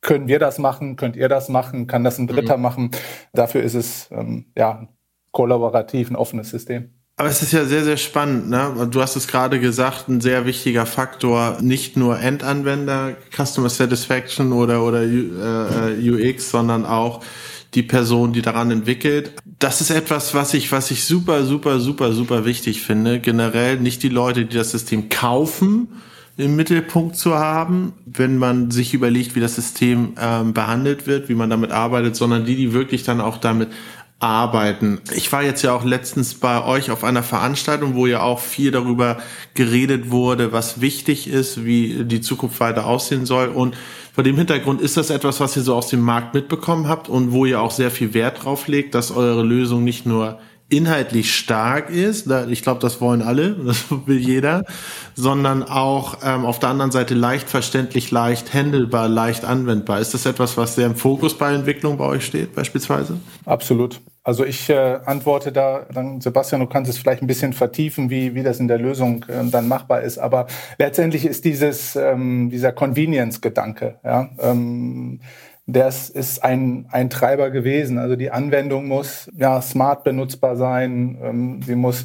[0.00, 2.62] können wir das machen, könnt ihr das machen, kann das ein Dritter mhm.
[2.62, 2.90] machen.
[3.32, 4.88] Dafür ist es ähm, ja
[5.32, 6.90] kollaborativ ein offenes System.
[7.16, 8.48] Aber es ist ja sehr, sehr spannend.
[8.48, 8.88] Ne?
[8.92, 14.84] Du hast es gerade gesagt, ein sehr wichtiger Faktor, nicht nur Endanwender, Customer Satisfaction oder,
[14.84, 17.24] oder äh, UX, sondern auch
[17.74, 19.32] die Person, die daran entwickelt.
[19.58, 23.20] Das ist etwas, was ich, was ich super, super, super, super wichtig finde.
[23.20, 25.88] Generell nicht die Leute, die das System kaufen,
[26.38, 31.34] im Mittelpunkt zu haben, wenn man sich überlegt, wie das System ähm, behandelt wird, wie
[31.34, 33.70] man damit arbeitet, sondern die, die wirklich dann auch damit
[34.20, 35.00] arbeiten.
[35.14, 38.72] Ich war jetzt ja auch letztens bei euch auf einer Veranstaltung, wo ja auch viel
[38.72, 39.18] darüber
[39.54, 43.48] geredet wurde, was wichtig ist, wie die Zukunft weiter aussehen soll.
[43.48, 43.76] Und
[44.12, 47.30] vor dem Hintergrund ist das etwas, was ihr so aus dem Markt mitbekommen habt und
[47.30, 51.88] wo ihr auch sehr viel Wert drauf legt, dass eure Lösung nicht nur inhaltlich stark
[51.88, 54.64] ist, ich glaube, das wollen alle, das will jeder,
[55.14, 60.00] sondern auch ähm, auf der anderen Seite leicht verständlich, leicht handelbar, leicht anwendbar.
[60.00, 63.18] Ist das etwas, was sehr im Fokus bei Entwicklung bei euch steht, beispielsweise?
[63.46, 64.00] Absolut.
[64.28, 68.34] Also ich äh, antworte da, dann Sebastian, du kannst es vielleicht ein bisschen vertiefen, wie,
[68.34, 70.18] wie das in der Lösung äh, dann machbar ist.
[70.18, 75.20] Aber letztendlich ist dieses, ähm, dieser Convenience-Gedanke, ja, ähm,
[75.64, 77.96] das ist ein, ein Treiber gewesen.
[77.96, 82.04] Also die Anwendung muss ja smart benutzbar sein, ähm, sie muss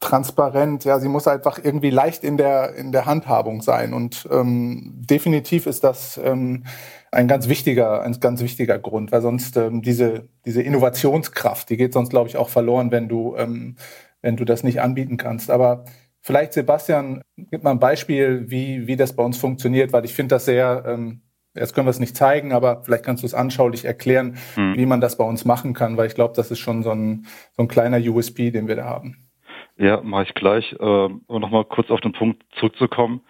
[0.00, 3.94] transparent, ja, sie muss einfach irgendwie leicht in der, in der Handhabung sein.
[3.94, 6.64] Und ähm, definitiv ist das ähm,
[7.10, 11.92] ein ganz wichtiger, ein ganz wichtiger Grund, weil sonst ähm, diese, diese Innovationskraft, die geht
[11.92, 13.76] sonst, glaube ich, auch verloren, wenn du, ähm,
[14.22, 15.50] wenn du das nicht anbieten kannst.
[15.50, 15.84] Aber
[16.20, 20.34] vielleicht, Sebastian, gib mal ein Beispiel, wie, wie das bei uns funktioniert, weil ich finde
[20.34, 21.22] das sehr ähm,
[21.54, 24.76] Jetzt können wir es nicht zeigen, aber vielleicht kannst du es anschaulich erklären, mhm.
[24.76, 27.26] wie man das bei uns machen kann, weil ich glaube, das ist schon so ein,
[27.56, 29.28] so ein kleiner USB, den wir da haben.
[29.76, 30.72] Ja, mache ich gleich.
[30.72, 33.22] Äh, um nochmal kurz auf den Punkt zurückzukommen.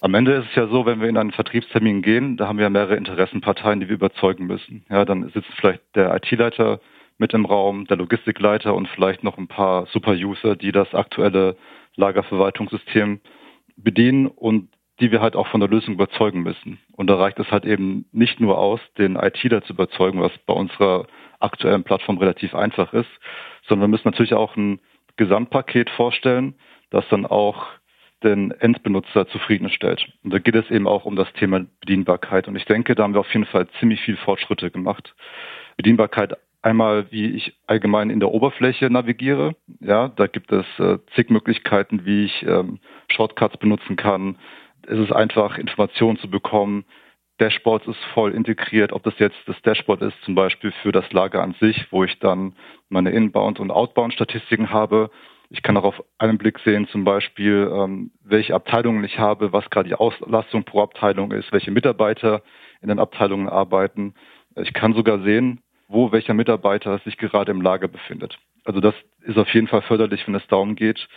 [0.00, 2.70] Am Ende ist es ja so, wenn wir in einen Vertriebstermin gehen, da haben wir
[2.70, 4.84] mehrere Interessenparteien, die wir überzeugen müssen.
[4.88, 6.80] Ja, dann sitzt vielleicht der IT-Leiter
[7.18, 11.56] mit im Raum, der Logistikleiter und vielleicht noch ein paar Super-User, die das aktuelle
[11.96, 13.20] Lagerverwaltungssystem
[13.76, 14.68] bedienen und
[15.00, 16.78] die wir halt auch von der Lösung überzeugen müssen.
[16.92, 20.54] Und da reicht es halt eben nicht nur aus, den ITler zu überzeugen, was bei
[20.54, 21.06] unserer
[21.40, 23.10] aktuellen Plattform relativ einfach ist,
[23.66, 24.78] sondern wir müssen natürlich auch ein
[25.16, 26.54] Gesamtpaket vorstellen,
[26.90, 27.66] das dann auch
[28.24, 30.06] den Endbenutzer zufriedenstellt.
[30.24, 32.48] Und da geht es eben auch um das Thema Bedienbarkeit.
[32.48, 35.14] Und ich denke, da haben wir auf jeden Fall ziemlich viel Fortschritte gemacht.
[35.76, 39.54] Bedienbarkeit einmal, wie ich allgemein in der Oberfläche navigiere.
[39.80, 44.36] Ja, da gibt es äh, zig Möglichkeiten, wie ich ähm, Shortcuts benutzen kann,
[44.86, 46.84] ist es einfach, Informationen zu bekommen.
[47.40, 51.42] Dashboards ist voll integriert, ob das jetzt das Dashboard ist, zum Beispiel für das Lager
[51.42, 52.54] an sich, wo ich dann
[52.88, 55.10] meine Inbound- und Outbound-Statistiken habe.
[55.50, 59.70] Ich kann auch auf einen Blick sehen, zum Beispiel, ähm, welche Abteilungen ich habe, was
[59.70, 62.42] gerade die Auslastung pro Abteilung ist, welche Mitarbeiter
[62.82, 64.14] in den Abteilungen arbeiten.
[64.56, 68.38] Ich kann sogar sehen, wo welcher Mitarbeiter sich gerade im Lager befindet.
[68.64, 71.08] Also das ist auf jeden Fall förderlich, wenn es darum geht,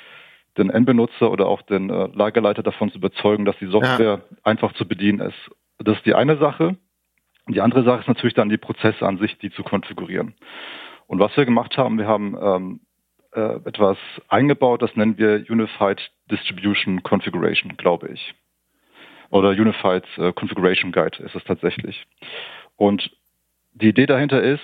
[0.58, 4.38] den Endbenutzer oder auch den äh, Lagerleiter davon zu überzeugen, dass die Software ja.
[4.44, 5.52] einfach zu bedienen ist.
[5.78, 6.78] Das ist die eine Sache.
[7.48, 10.36] Die andere Sache ist natürlich dann die Prozesse an sich, die zu konfigurieren.
[11.08, 12.80] Und was wir gemacht haben, wir haben ähm,
[13.34, 18.34] äh, etwas eingebaut, das nennen wir Unified Distribution Configuration, glaube ich.
[19.30, 22.06] Oder Unified äh, Configuration Guide ist es tatsächlich.
[22.76, 23.12] Und
[23.74, 24.64] die Idee dahinter ist,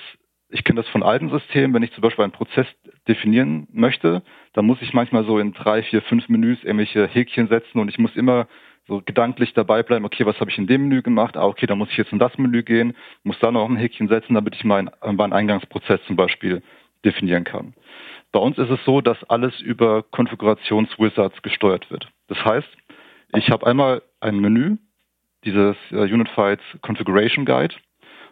[0.49, 2.67] ich kenne das von alten Systemen, wenn ich zum Beispiel einen Prozess
[3.07, 7.79] definieren möchte, dann muss ich manchmal so in drei, vier, fünf Menüs irgendwelche Häkchen setzen
[7.79, 8.47] und ich muss immer
[8.87, 11.35] so gedanklich dabei bleiben, okay, was habe ich in dem Menü gemacht?
[11.35, 14.07] Ah, okay, dann muss ich jetzt in das Menü gehen, muss da noch ein Häkchen
[14.07, 16.63] setzen, damit ich meinen, meinen Eingangsprozess zum Beispiel
[17.07, 17.73] definieren kann.
[18.31, 22.07] Bei uns ist es so, dass alles über Konfigurationswizards gesteuert wird.
[22.27, 22.67] Das heißt,
[23.33, 24.77] ich habe einmal ein Menü,
[25.45, 27.75] dieses äh, Unified Configuration Guide,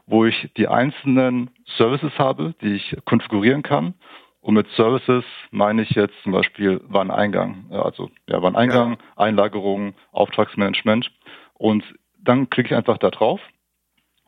[0.05, 3.93] wo ich die einzelnen Services habe, die ich konfigurieren kann.
[4.41, 8.97] Und mit Services meine ich jetzt zum Beispiel Wareneingang, also ja, Wareneingang, ja.
[9.15, 11.11] Einlagerung, Auftragsmanagement.
[11.55, 11.83] Und
[12.19, 13.39] dann klicke ich einfach da drauf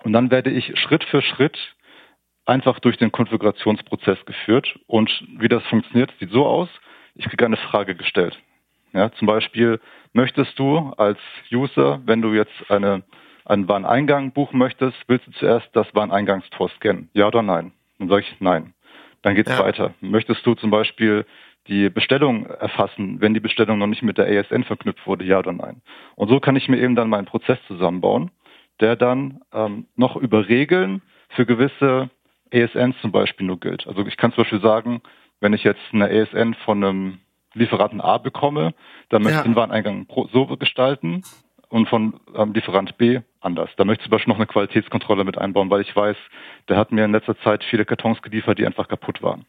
[0.04, 1.58] und dann werde ich Schritt für Schritt
[2.48, 4.80] einfach durch den Konfigurationsprozess geführt.
[4.88, 6.70] Und wie das funktioniert, sieht so aus.
[7.16, 8.40] Ich kriege eine Frage gestellt.
[8.94, 9.80] Ja, zum Beispiel,
[10.14, 11.20] möchtest du als
[11.52, 13.04] User, wenn du jetzt eine,
[13.46, 17.10] einen Wareneingang buchen möchtest, willst du zuerst das Wareneingangstor scannen?
[17.14, 17.74] Ja oder nein?
[18.00, 18.74] Dann sage ich nein.
[19.22, 19.64] Dann geht es ja.
[19.64, 19.94] weiter.
[20.00, 21.26] Möchtest du zum Beispiel
[21.68, 25.52] die Bestellung erfassen, wenn die Bestellung noch nicht mit der ASN verknüpft wurde, ja oder
[25.52, 25.82] nein?
[26.16, 28.32] Und so kann ich mir eben dann meinen Prozess zusammenbauen,
[28.80, 32.10] der dann ähm, noch über Regeln für gewisse
[32.54, 33.88] ASNs zum Beispiel nur gilt.
[33.88, 35.02] Also ich kann zum Beispiel sagen,
[35.40, 37.20] wenn ich jetzt eine ASN von einem
[37.54, 38.74] Lieferanten A bekomme,
[39.10, 41.24] dann möchte ich den Wareneingang so gestalten
[41.70, 43.70] und von ähm, Lieferant B anders.
[43.78, 46.18] Da möchte ich zum Beispiel noch eine Qualitätskontrolle mit einbauen, weil ich weiß,
[46.70, 49.46] der hat mir in letzter Zeit viele Kartons geliefert, die einfach kaputt waren.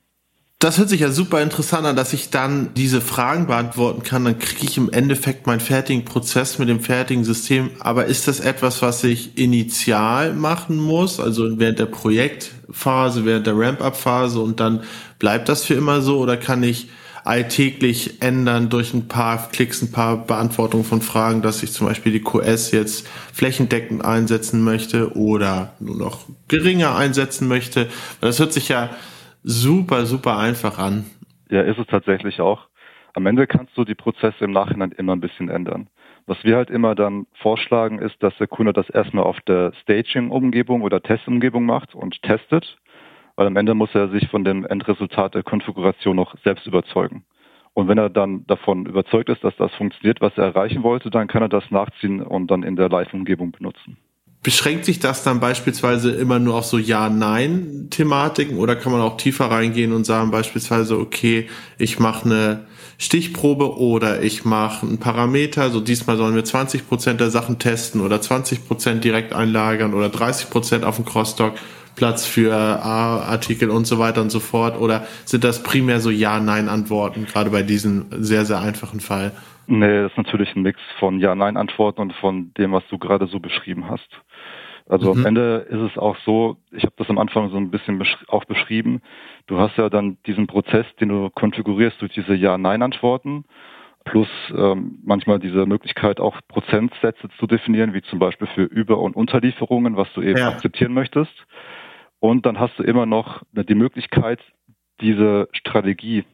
[0.60, 4.24] Das hört sich ja super interessant an, dass ich dann diese Fragen beantworten kann.
[4.24, 7.70] Dann kriege ich im Endeffekt meinen fertigen Prozess mit dem fertigen System.
[7.78, 13.56] Aber ist das etwas, was ich initial machen muss, also während der Projektphase, während der
[13.56, 14.82] Ramp-up-Phase und dann
[15.20, 16.18] bleibt das für immer so?
[16.18, 16.88] Oder kann ich
[17.22, 22.10] alltäglich ändern durch ein paar Klicks, ein paar Beantwortungen von Fragen, dass ich zum Beispiel
[22.10, 27.88] die QS jetzt flächendeckend einsetzen möchte oder nur noch geringer einsetzen möchte?
[28.20, 28.90] Das hört sich ja
[29.42, 31.06] super, super einfach an.
[31.50, 32.68] Ja, ist es tatsächlich auch.
[33.14, 35.88] Am Ende kannst du die Prozesse im Nachhinein immer ein bisschen ändern.
[36.26, 40.82] Was wir halt immer dann vorschlagen, ist, dass der Kunde das erstmal auf der Staging-Umgebung
[40.82, 42.76] oder Testumgebung macht und testet,
[43.36, 47.24] weil am Ende muss er sich von dem Endresultat der Konfiguration noch selbst überzeugen.
[47.72, 51.28] Und wenn er dann davon überzeugt ist, dass das funktioniert, was er erreichen wollte, dann
[51.28, 53.96] kann er das nachziehen und dann in der Live-Umgebung benutzen.
[54.42, 59.46] Beschränkt sich das dann beispielsweise immer nur auf so Ja-Nein-Thematiken oder kann man auch tiefer
[59.46, 62.66] reingehen und sagen beispielsweise, okay, ich mache eine
[62.98, 68.00] Stichprobe oder ich mache einen Parameter, so diesmal sollen wir 20 Prozent der Sachen testen
[68.00, 71.54] oder 20 Prozent direkt einlagern oder 30 Prozent auf dem Crosstalk,
[71.94, 74.80] Platz für A-Artikel und so weiter und so fort?
[74.80, 79.32] Oder sind das primär so Ja-Nein-Antworten, gerade bei diesem sehr, sehr einfachen Fall?
[79.66, 83.38] Nee, das ist natürlich ein Mix von Ja-Nein-Antworten und von dem, was du gerade so
[83.38, 84.08] beschrieben hast.
[84.88, 85.20] Also mhm.
[85.20, 88.16] am Ende ist es auch so, ich habe das am Anfang so ein bisschen besch
[88.28, 89.02] auch beschrieben,
[89.46, 93.44] du hast ja dann diesen Prozess, den du konfigurierst durch diese Ja-Nein-Antworten,
[94.04, 99.14] plus ähm, manchmal diese Möglichkeit auch Prozentsätze zu definieren, wie zum Beispiel für Über- und
[99.14, 100.48] Unterlieferungen, was du eben ja.
[100.48, 101.32] akzeptieren möchtest.
[102.18, 104.40] Und dann hast du immer noch die Möglichkeit,
[105.00, 106.24] diese Strategie,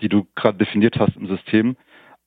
[0.00, 1.76] die du gerade definiert hast im System,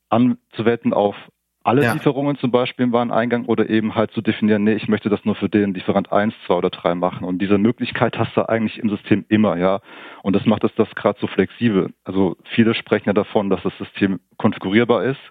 [0.10, 1.16] anzuwenden auf
[1.64, 1.94] alle ja.
[1.94, 5.36] Lieferungen zum Beispiel im Wareneingang oder eben halt zu definieren, nee, ich möchte das nur
[5.36, 7.24] für den Lieferant 1, 2 oder 3 machen.
[7.24, 9.80] Und diese Möglichkeit hast du eigentlich im System immer, ja.
[10.24, 11.94] Und das macht es das gerade so flexibel.
[12.04, 15.22] Also viele sprechen ja davon, dass das System konfigurierbar ist,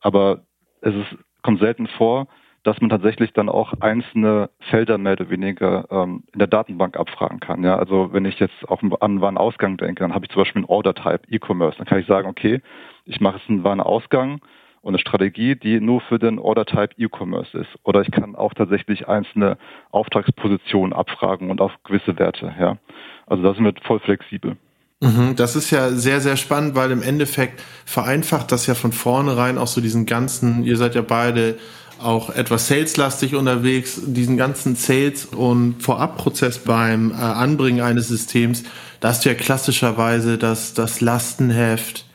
[0.00, 0.42] aber
[0.82, 2.28] es ist, kommt selten vor,
[2.62, 7.38] dass man tatsächlich dann auch einzelne Felder mehr oder weniger ähm, in der Datenbank abfragen
[7.38, 7.62] kann.
[7.62, 10.68] Ja, also wenn ich jetzt auch an Warenausgang denke, dann habe ich zum Beispiel einen
[10.68, 11.78] Order-Type, E-Commerce.
[11.78, 12.60] Dann kann ich sagen, okay,
[13.04, 14.40] ich mache jetzt einen Warenausgang
[14.86, 17.68] und eine Strategie, die nur für den Order-Type E-Commerce ist.
[17.82, 19.58] Oder ich kann auch tatsächlich einzelne
[19.90, 22.54] Auftragspositionen abfragen und auf gewisse Werte.
[22.56, 22.78] Ja,
[23.26, 24.56] also da sind wir voll flexibel.
[25.00, 29.58] Mhm, das ist ja sehr, sehr spannend, weil im Endeffekt vereinfacht das ja von vornherein
[29.58, 31.58] auch so diesen ganzen, ihr seid ja beide
[32.00, 38.62] auch etwas saleslastig unterwegs, diesen ganzen Sales- und Vorabprozess beim äh, Anbringen eines Systems,
[39.00, 42.06] da hast du ja klassischerweise das, das Lastenheft,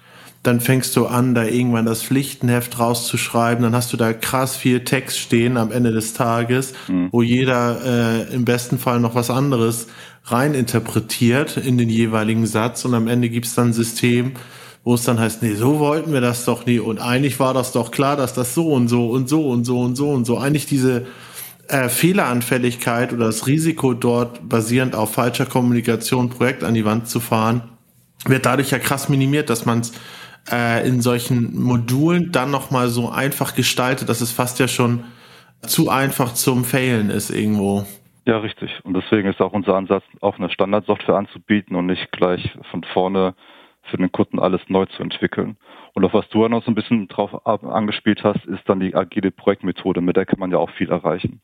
[0.44, 4.84] dann fängst du an, da irgendwann das Pflichtenheft rauszuschreiben, dann hast du da krass viel
[4.84, 7.10] Text stehen am Ende des Tages, mhm.
[7.12, 9.88] wo jeder äh, im besten Fall noch was anderes
[10.26, 14.34] reininterpretiert in den jeweiligen Satz und am Ende gibt's dann ein System,
[14.84, 16.80] wo es dann heißt, nee, so wollten wir das doch nie.
[16.80, 19.80] Und eigentlich war das doch klar, dass das so und so und so und so
[19.80, 20.40] und so und so.
[20.40, 21.06] Eigentlich diese
[21.68, 27.20] äh, Fehleranfälligkeit oder das Risiko dort basierend auf falscher Kommunikation Projekt an die Wand zu
[27.20, 27.62] fahren,
[28.26, 29.92] wird dadurch ja krass minimiert, dass man es
[30.50, 35.04] äh, in solchen Modulen dann nochmal so einfach gestaltet, dass es fast ja schon
[35.62, 37.86] zu einfach zum Failen ist irgendwo.
[38.26, 38.72] Ja, richtig.
[38.84, 43.36] Und deswegen ist auch unser Ansatz, auch eine Standardsoftware anzubieten und nicht gleich von vorne
[43.84, 45.58] für den Kunden alles neu zu entwickeln.
[45.94, 48.96] Und auf was du ja noch so ein bisschen drauf angespielt hast, ist dann die
[48.96, 51.42] agile Projektmethode, mit der kann man ja auch viel erreichen.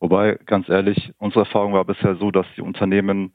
[0.00, 3.32] Wobei, ganz ehrlich, unsere Erfahrung war bisher so, dass die Unternehmen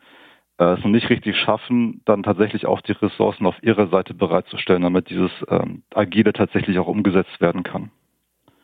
[0.61, 4.83] äh, es noch nicht richtig schaffen, dann tatsächlich auch die Ressourcen auf ihrer Seite bereitzustellen,
[4.83, 7.89] damit dieses ähm, Agile tatsächlich auch umgesetzt werden kann.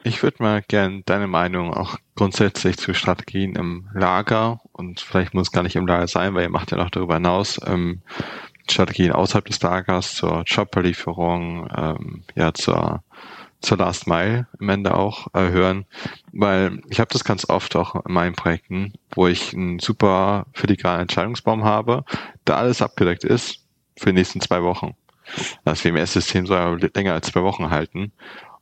[0.03, 5.47] Ich würde mal gern deine Meinung auch grundsätzlich zu Strategien im Lager und vielleicht muss
[5.47, 8.01] es gar nicht im Lager sein, weil ihr macht ja noch darüber hinaus ähm,
[8.69, 13.01] Strategien außerhalb des Lagers zur Jobbelieferung, ähm, ja zur
[13.61, 15.85] zur Last Mile im Ende auch äh, hören,
[16.31, 21.01] weil ich habe das ganz oft auch in meinen Projekten, wo ich einen super filigranen
[21.01, 22.03] Entscheidungsbaum habe,
[22.45, 23.59] da alles abgedeckt ist
[23.97, 24.95] für die nächsten zwei Wochen.
[25.65, 28.11] Das WMS-System soll länger als zwei Wochen halten.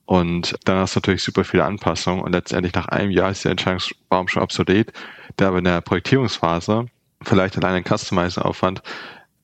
[0.06, 3.52] Und dann hast du natürlich super viele Anpassungen und letztendlich nach einem Jahr ist der
[3.52, 4.94] Entscheidungsbaum schon obsolet,
[5.40, 6.86] der aber in der Projektierungsphase
[7.24, 8.84] vielleicht allein ein Customizer-Aufwand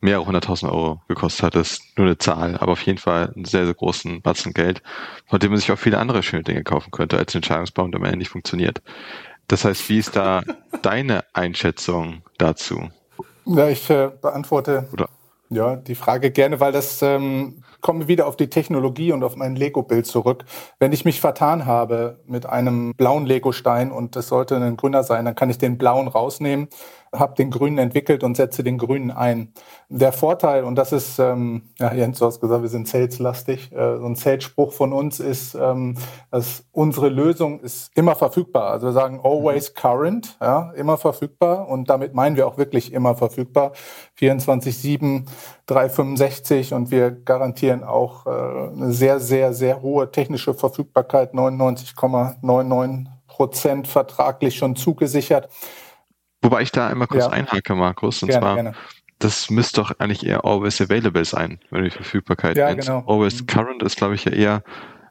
[0.02, 1.56] mehrere hunderttausend Euro gekostet hat.
[1.56, 4.82] Das ist nur eine Zahl, aber auf jeden Fall einen sehr, sehr großen Batzen Geld,
[5.28, 8.00] von dem man sich auch viele andere schöne Dinge kaufen könnte, als ein Entscheidungsbaum, der
[8.00, 8.82] am Ende nicht funktioniert.
[9.48, 10.42] Das heißt, wie ist da
[10.82, 12.90] deine Einschätzung dazu?
[13.46, 15.08] Ja, ich äh, beantworte Oder?
[15.54, 19.58] Ja, die Frage gerne, weil das ähm, komme wieder auf die Technologie und auf mein
[19.58, 20.46] Lego-Bild zurück.
[20.80, 25.26] Wenn ich mich vertan habe mit einem blauen Lego-Stein und es sollte ein grüner sein,
[25.26, 26.70] dann kann ich den blauen rausnehmen
[27.14, 29.54] habe den Grünen entwickelt und setze den Grünen ein.
[29.90, 33.72] Der Vorteil, und das ist, ähm, ja, Jens, du hast gesagt, wir sind saleslastig.
[33.74, 35.98] Äh, so ein Sales-Spruch von uns ist, ähm,
[36.32, 38.72] dass unsere Lösung ist immer verfügbar.
[38.72, 41.68] Also wir sagen always current, ja, immer verfügbar.
[41.68, 43.74] Und damit meinen wir auch wirklich immer verfügbar.
[44.18, 45.26] 24-7,
[45.66, 53.88] 365 und wir garantieren auch äh, eine sehr, sehr, sehr hohe technische Verfügbarkeit, 99,99 Prozent
[53.88, 55.50] vertraglich schon zugesichert.
[56.42, 57.30] Wobei ich da einmal kurz ja.
[57.32, 58.74] einhake, Markus, und gerne, zwar, gerne.
[59.20, 62.88] das müsste doch eigentlich eher always available sein, wenn du die Verfügbarkeit ja, nennst.
[62.88, 63.04] Genau.
[63.08, 63.48] Always mhm.
[63.48, 64.64] current ist, glaube ich, ja eher,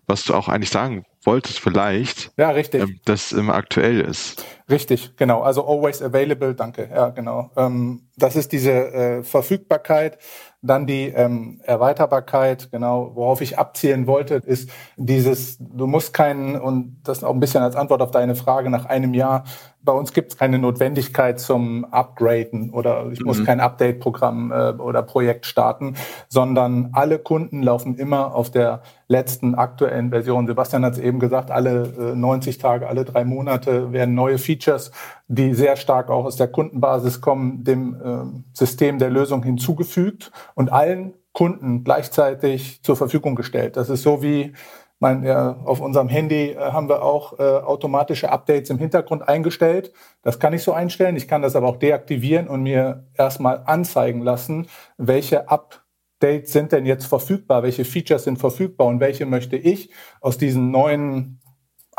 [0.07, 2.33] was du auch eigentlich sagen wolltest vielleicht.
[2.37, 2.83] Ja, richtig.
[2.83, 4.45] Ähm, das immer aktuell ist.
[4.69, 5.43] Richtig, genau.
[5.43, 6.89] Also always available, danke.
[6.93, 7.51] Ja, genau.
[7.57, 10.19] Ähm, das ist diese äh, Verfügbarkeit.
[10.63, 17.01] Dann die ähm, Erweiterbarkeit, genau, worauf ich abzielen wollte, ist dieses, du musst keinen, und
[17.03, 19.45] das auch ein bisschen als Antwort auf deine Frage nach einem Jahr,
[19.83, 23.45] bei uns gibt es keine Notwendigkeit zum Upgraden oder ich muss mhm.
[23.45, 25.95] kein Update-Programm äh, oder Projekt starten,
[26.29, 30.47] sondern alle Kunden laufen immer auf der letzten aktuellen Version.
[30.47, 34.91] Sebastian hat es eben gesagt, alle äh, 90 Tage, alle drei Monate werden neue Features,
[35.33, 40.73] die sehr stark auch aus der Kundenbasis kommen, dem äh, System der Lösung hinzugefügt und
[40.73, 43.77] allen Kunden gleichzeitig zur Verfügung gestellt.
[43.77, 44.55] Das ist so wie
[44.99, 49.93] mein, ja, auf unserem Handy äh, haben wir auch äh, automatische Updates im Hintergrund eingestellt.
[50.23, 51.15] Das kann ich so einstellen.
[51.15, 54.67] Ich kann das aber auch deaktivieren und mir erstmal anzeigen lassen,
[54.99, 60.39] welche Updates sind denn jetzt verfügbar, welche Features sind verfügbar und welche möchte ich aus
[60.39, 61.40] diesem neuen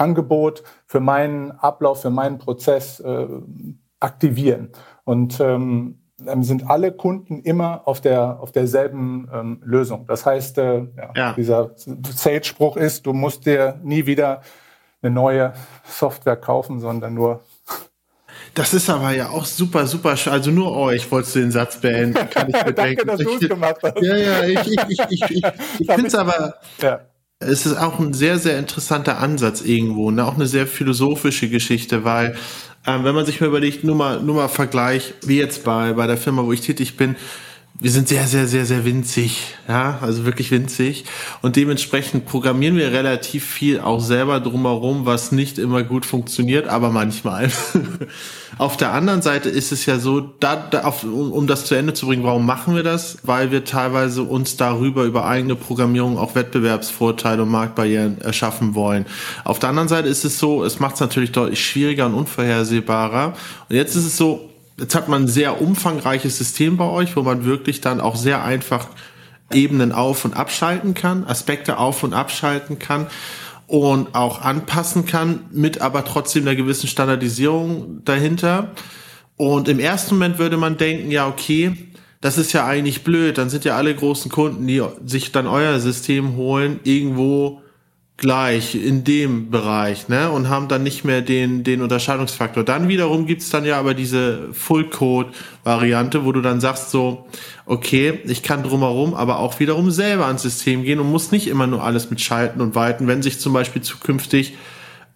[0.02, 3.28] Angebot für meinen Ablauf, für meinen Prozess äh,
[4.00, 4.70] aktivieren.
[5.04, 5.98] Und ähm,
[6.42, 10.06] sind alle Kunden immer auf der auf derselben ähm, Lösung.
[10.08, 11.34] Das heißt, äh, ja, ja.
[11.34, 14.42] dieser Sales-Spruch ist, du musst dir nie wieder
[15.02, 17.42] eine neue Software kaufen, sondern nur
[18.54, 20.16] das ist aber ja auch super, super.
[20.26, 22.30] Also nur euch wolltest du den Satz beenden.
[22.30, 22.76] Kann ich bedenken.
[22.76, 24.02] Danke, dass du es gemacht hast.
[24.02, 25.44] Ja, ja, ich, ich, ich, ich, ich,
[25.80, 27.00] ich finde es aber, ja.
[27.42, 30.26] Es ist auch ein sehr, sehr interessanter Ansatz irgendwo, ne?
[30.26, 32.36] auch eine sehr philosophische Geschichte, weil
[32.88, 36.08] ähm, wenn man sich mal überlegt, nur mal, nur mal Vergleich, wie jetzt bei, bei
[36.08, 37.16] der Firma, wo ich tätig bin,
[37.82, 41.04] wir sind sehr, sehr, sehr, sehr winzig, ja, also wirklich winzig.
[41.42, 46.92] Und dementsprechend programmieren wir relativ viel auch selber drumherum, was nicht immer gut funktioniert, aber
[46.92, 47.50] manchmal.
[48.60, 51.74] auf der anderen Seite ist es ja so, da, da auf, um, um das zu
[51.74, 53.18] Ende zu bringen, warum machen wir das?
[53.24, 59.08] Weil wir teilweise uns darüber über eigene Programmierung auch Wettbewerbsvorteile und Marktbarrieren erschaffen wollen.
[59.44, 63.34] Auf der anderen Seite ist es so, es macht es natürlich deutlich schwieriger und unvorhersehbarer.
[63.70, 64.51] Und jetzt ist es so,
[64.82, 68.44] Jetzt hat man ein sehr umfangreiches System bei euch, wo man wirklich dann auch sehr
[68.44, 68.88] einfach
[69.54, 73.06] Ebenen auf- und abschalten kann, Aspekte auf- und abschalten kann
[73.68, 78.72] und auch anpassen kann, mit aber trotzdem einer gewissen Standardisierung dahinter.
[79.38, 81.78] Und im ersten Moment würde man denken, ja, okay,
[82.20, 85.80] das ist ja eigentlich blöd, dann sind ja alle großen Kunden, die sich dann euer
[85.80, 87.62] System holen, irgendwo
[88.22, 90.30] gleich in dem Bereich, ne?
[90.30, 92.64] Und haben dann nicht mehr den, den Unterscheidungsfaktor.
[92.64, 97.26] Dann wiederum gibt's dann ja aber diese Full-Code-Variante, wo du dann sagst so,
[97.66, 101.66] okay, ich kann drumherum aber auch wiederum selber ans System gehen und muss nicht immer
[101.66, 104.54] nur alles mit Schalten und Weiten, wenn sich zum Beispiel zukünftig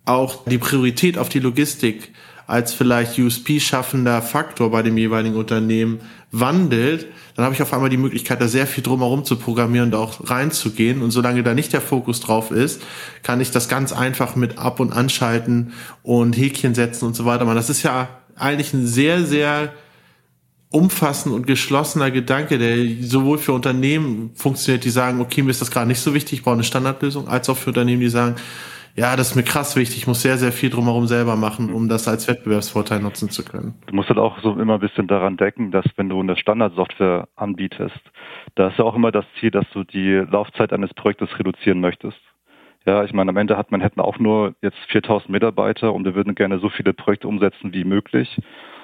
[0.06, 2.12] auch die Priorität auf die Logistik
[2.48, 6.00] als vielleicht USP-schaffender Faktor bei dem jeweiligen Unternehmen
[6.32, 9.96] wandelt, dann habe ich auf einmal die Möglichkeit, da sehr viel drumherum zu programmieren und
[9.96, 11.02] auch reinzugehen.
[11.02, 12.82] Und solange da nicht der Fokus drauf ist,
[13.24, 17.44] kann ich das ganz einfach mit Ab- und Anschalten und Häkchen setzen und so weiter
[17.44, 17.58] machen.
[17.58, 18.08] Das ist ja
[18.38, 19.74] eigentlich ein sehr, sehr
[20.70, 25.72] umfassend und geschlossener Gedanke, der sowohl für Unternehmen funktioniert, die sagen, okay, mir ist das
[25.72, 28.36] gerade nicht so wichtig, ich brauche eine Standardlösung, als auch für Unternehmen, die sagen,
[28.96, 29.98] ja, das ist mir krass wichtig.
[29.98, 33.76] Ich muss sehr, sehr viel drumherum selber machen, um das als Wettbewerbsvorteil nutzen zu können.
[33.88, 37.28] Du musst halt auch so immer ein bisschen daran denken, dass wenn du eine Standardsoftware
[37.36, 38.00] anbietest,
[38.56, 42.18] da ist ja auch immer das Ziel, dass du die Laufzeit eines Projektes reduzieren möchtest.
[42.86, 46.36] Ja, ich meine, am Ende hat Manhattan auch nur jetzt 4000 Mitarbeiter und wir würden
[46.36, 48.38] gerne so viele Projekte umsetzen wie möglich.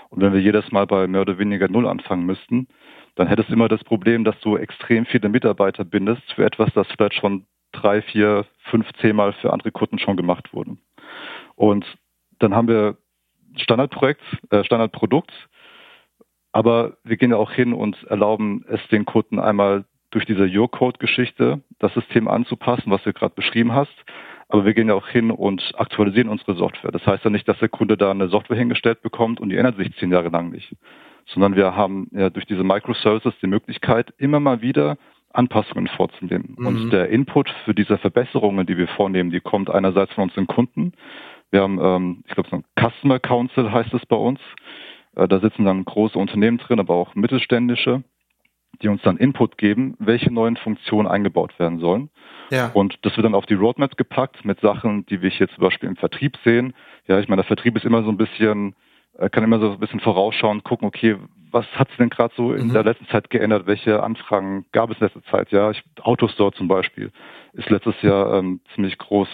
[0.10, 2.68] Und wenn wir jedes Mal bei mehr oder weniger Null anfangen müssten,
[3.16, 6.88] dann hättest du immer das Problem, dass du extrem viele Mitarbeiter bindest für etwas, das
[6.88, 10.78] vielleicht schon drei, vier, fünf, zehnmal für andere Kunden schon gemacht wurde.
[11.56, 11.86] Und
[12.40, 12.98] dann haben wir
[13.56, 15.32] Standardprojekt, äh, Standardprodukt,
[16.52, 20.70] aber wir gehen ja auch hin und erlauben es den Kunden einmal durch diese Your
[20.70, 23.94] Code-Geschichte das System anzupassen, was du gerade beschrieben hast.
[24.50, 26.92] Aber wir gehen ja auch hin und aktualisieren unsere Software.
[26.92, 29.78] Das heißt ja nicht, dass der Kunde da eine Software hingestellt bekommt und die ändert
[29.78, 30.76] sich zehn Jahre lang nicht.
[31.28, 34.98] Sondern wir haben ja durch diese Microservices die Möglichkeit, immer mal wieder
[35.34, 36.56] Anpassungen vorzunehmen.
[36.58, 36.68] Mhm.
[36.68, 40.94] Und der Input für diese Verbesserungen, die wir vornehmen, die kommt einerseits von unseren Kunden.
[41.52, 44.40] Wir haben, ähm, ich glaube, so ein Customer Council heißt es bei uns.
[45.16, 48.04] Äh, da sitzen dann große Unternehmen drin, aber auch mittelständische,
[48.82, 52.10] die uns dann Input geben, welche neuen Funktionen eingebaut werden sollen.
[52.50, 52.72] Ja.
[52.74, 55.90] Und das wird dann auf die Roadmap gepackt mit Sachen, die wir hier zum Beispiel
[55.90, 56.74] im Vertrieb sehen.
[57.08, 58.76] Ja, ich meine, der Vertrieb ist immer so ein bisschen,
[59.32, 61.18] kann immer so ein bisschen vorausschauen, gucken, okay,
[61.52, 62.74] was hat sich denn gerade so in mhm.
[62.74, 63.68] der letzten Zeit geändert?
[63.68, 65.52] Welche Anfragen gab es in letzter Zeit?
[65.52, 67.12] Ja, ich, Autostore zum Beispiel
[67.54, 69.28] ist letztes Jahr ähm, ziemlich groß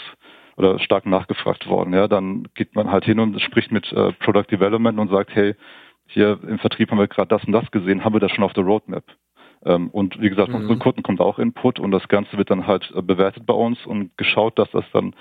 [0.58, 1.94] oder stark nachgefragt worden.
[1.94, 5.56] Ja, dann geht man halt hin und spricht mit äh, Product Development und sagt, hey,
[6.08, 8.54] hier im Vertrieb haben wir gerade das und das gesehen, haben wir das schon auf
[8.54, 9.04] der Roadmap?
[9.66, 10.68] Ähm, und wie gesagt, von mhm.
[10.68, 13.86] unseren Kunden kommt auch Input und das Ganze wird dann halt äh, bewertet bei uns
[13.86, 15.14] und geschaut, dass das dann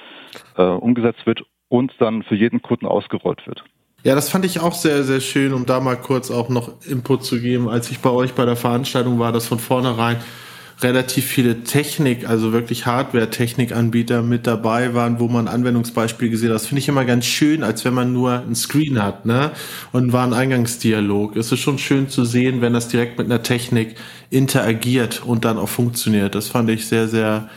[0.56, 3.64] äh, umgesetzt wird und dann für jeden Kunden ausgerollt wird.
[4.06, 7.24] Ja, das fand ich auch sehr, sehr schön, um da mal kurz auch noch Input
[7.24, 10.18] zu geben, als ich bei euch bei der Veranstaltung war, dass von vornherein
[10.80, 16.54] relativ viele Technik, also wirklich Hardware-Technikanbieter mit dabei waren, wo man Anwendungsbeispiele gesehen hat.
[16.54, 19.50] Das finde ich immer ganz schön, als wenn man nur ein Screen hat, ne?
[19.90, 21.34] Und war ein Eingangsdialog.
[21.34, 23.96] Es ist schon schön zu sehen, wenn das direkt mit einer Technik
[24.30, 26.36] interagiert und dann auch funktioniert.
[26.36, 27.48] Das fand ich sehr, sehr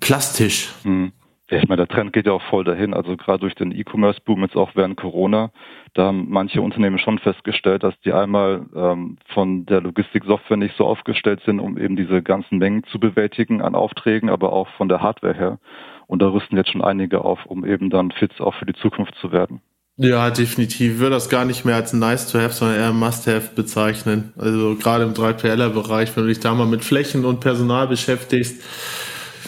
[0.00, 0.70] plastisch.
[0.82, 1.12] Mhm.
[1.48, 2.94] Ja, ich meine, der Trend geht ja auch voll dahin.
[2.94, 5.52] Also gerade durch den E-Commerce-Boom jetzt auch während Corona,
[5.94, 10.86] da haben manche Unternehmen schon festgestellt, dass die einmal ähm, von der Logistiksoftware nicht so
[10.86, 15.02] aufgestellt sind, um eben diese ganzen Mengen zu bewältigen an Aufträgen, aber auch von der
[15.02, 15.58] Hardware her.
[16.06, 19.14] Und da rüsten jetzt schon einige auf, um eben dann fit auch für die Zukunft
[19.16, 19.60] zu werden.
[19.96, 20.94] Ja, definitiv.
[20.94, 24.32] Ich würde das gar nicht mehr als nice to have, sondern eher must have bezeichnen.
[24.38, 28.62] Also gerade im 3PLer-Bereich, wenn du dich da mal mit Flächen und Personal beschäftigst,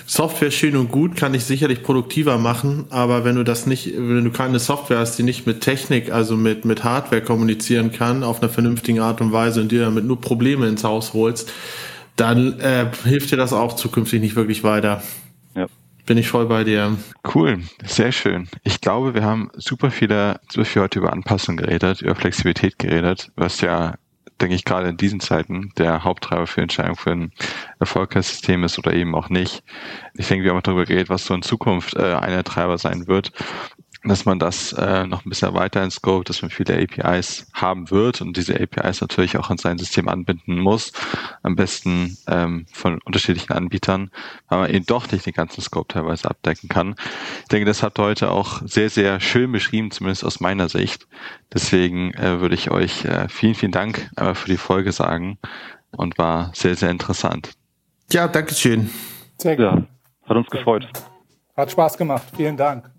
[0.06, 4.24] Software schön und gut, kann ich sicherlich produktiver machen, aber wenn du das nicht, wenn
[4.24, 8.42] du keine Software hast, die nicht mit Technik, also mit, mit Hardware kommunizieren kann, auf
[8.42, 11.50] einer vernünftigen Art und Weise und dir damit nur Probleme ins Haus holst,
[12.16, 15.02] dann äh, hilft dir das auch zukünftig nicht wirklich weiter.
[15.56, 15.66] Ja.
[16.06, 16.98] Bin ich voll bei dir.
[17.34, 18.48] Cool, sehr schön.
[18.62, 23.32] Ich glaube, wir haben super viele, super viel heute über Anpassung geredet, über Flexibilität geredet,
[23.36, 23.94] was ja
[24.40, 27.32] denke ich, gerade in diesen Zeiten der Haupttreiber für Entscheidungen für ein
[27.78, 29.62] erfolgreiches System ist oder eben auch nicht.
[30.14, 33.06] Ich denke, wir haben auch darüber geredet, was so in Zukunft äh, einer Treiber sein
[33.06, 33.32] wird
[34.04, 37.90] dass man das äh, noch ein bisschen weiter in Scope, dass man viele APIs haben
[37.90, 40.92] wird und diese APIs natürlich auch an sein System anbinden muss,
[41.42, 44.10] am besten ähm, von unterschiedlichen Anbietern,
[44.48, 46.96] weil man eben doch nicht den ganzen Scope teilweise abdecken kann.
[47.42, 51.06] Ich denke, das habt ihr heute auch sehr, sehr schön beschrieben, zumindest aus meiner Sicht.
[51.52, 55.38] Deswegen äh, würde ich euch äh, vielen, vielen Dank äh, für die Folge sagen
[55.92, 57.52] und war sehr, sehr interessant.
[58.12, 58.90] Ja, danke schön.
[59.38, 59.64] Sehr gut.
[59.64, 59.82] Ja,
[60.28, 60.88] hat uns gefreut.
[61.56, 62.24] Hat Spaß gemacht.
[62.36, 62.90] Vielen Dank.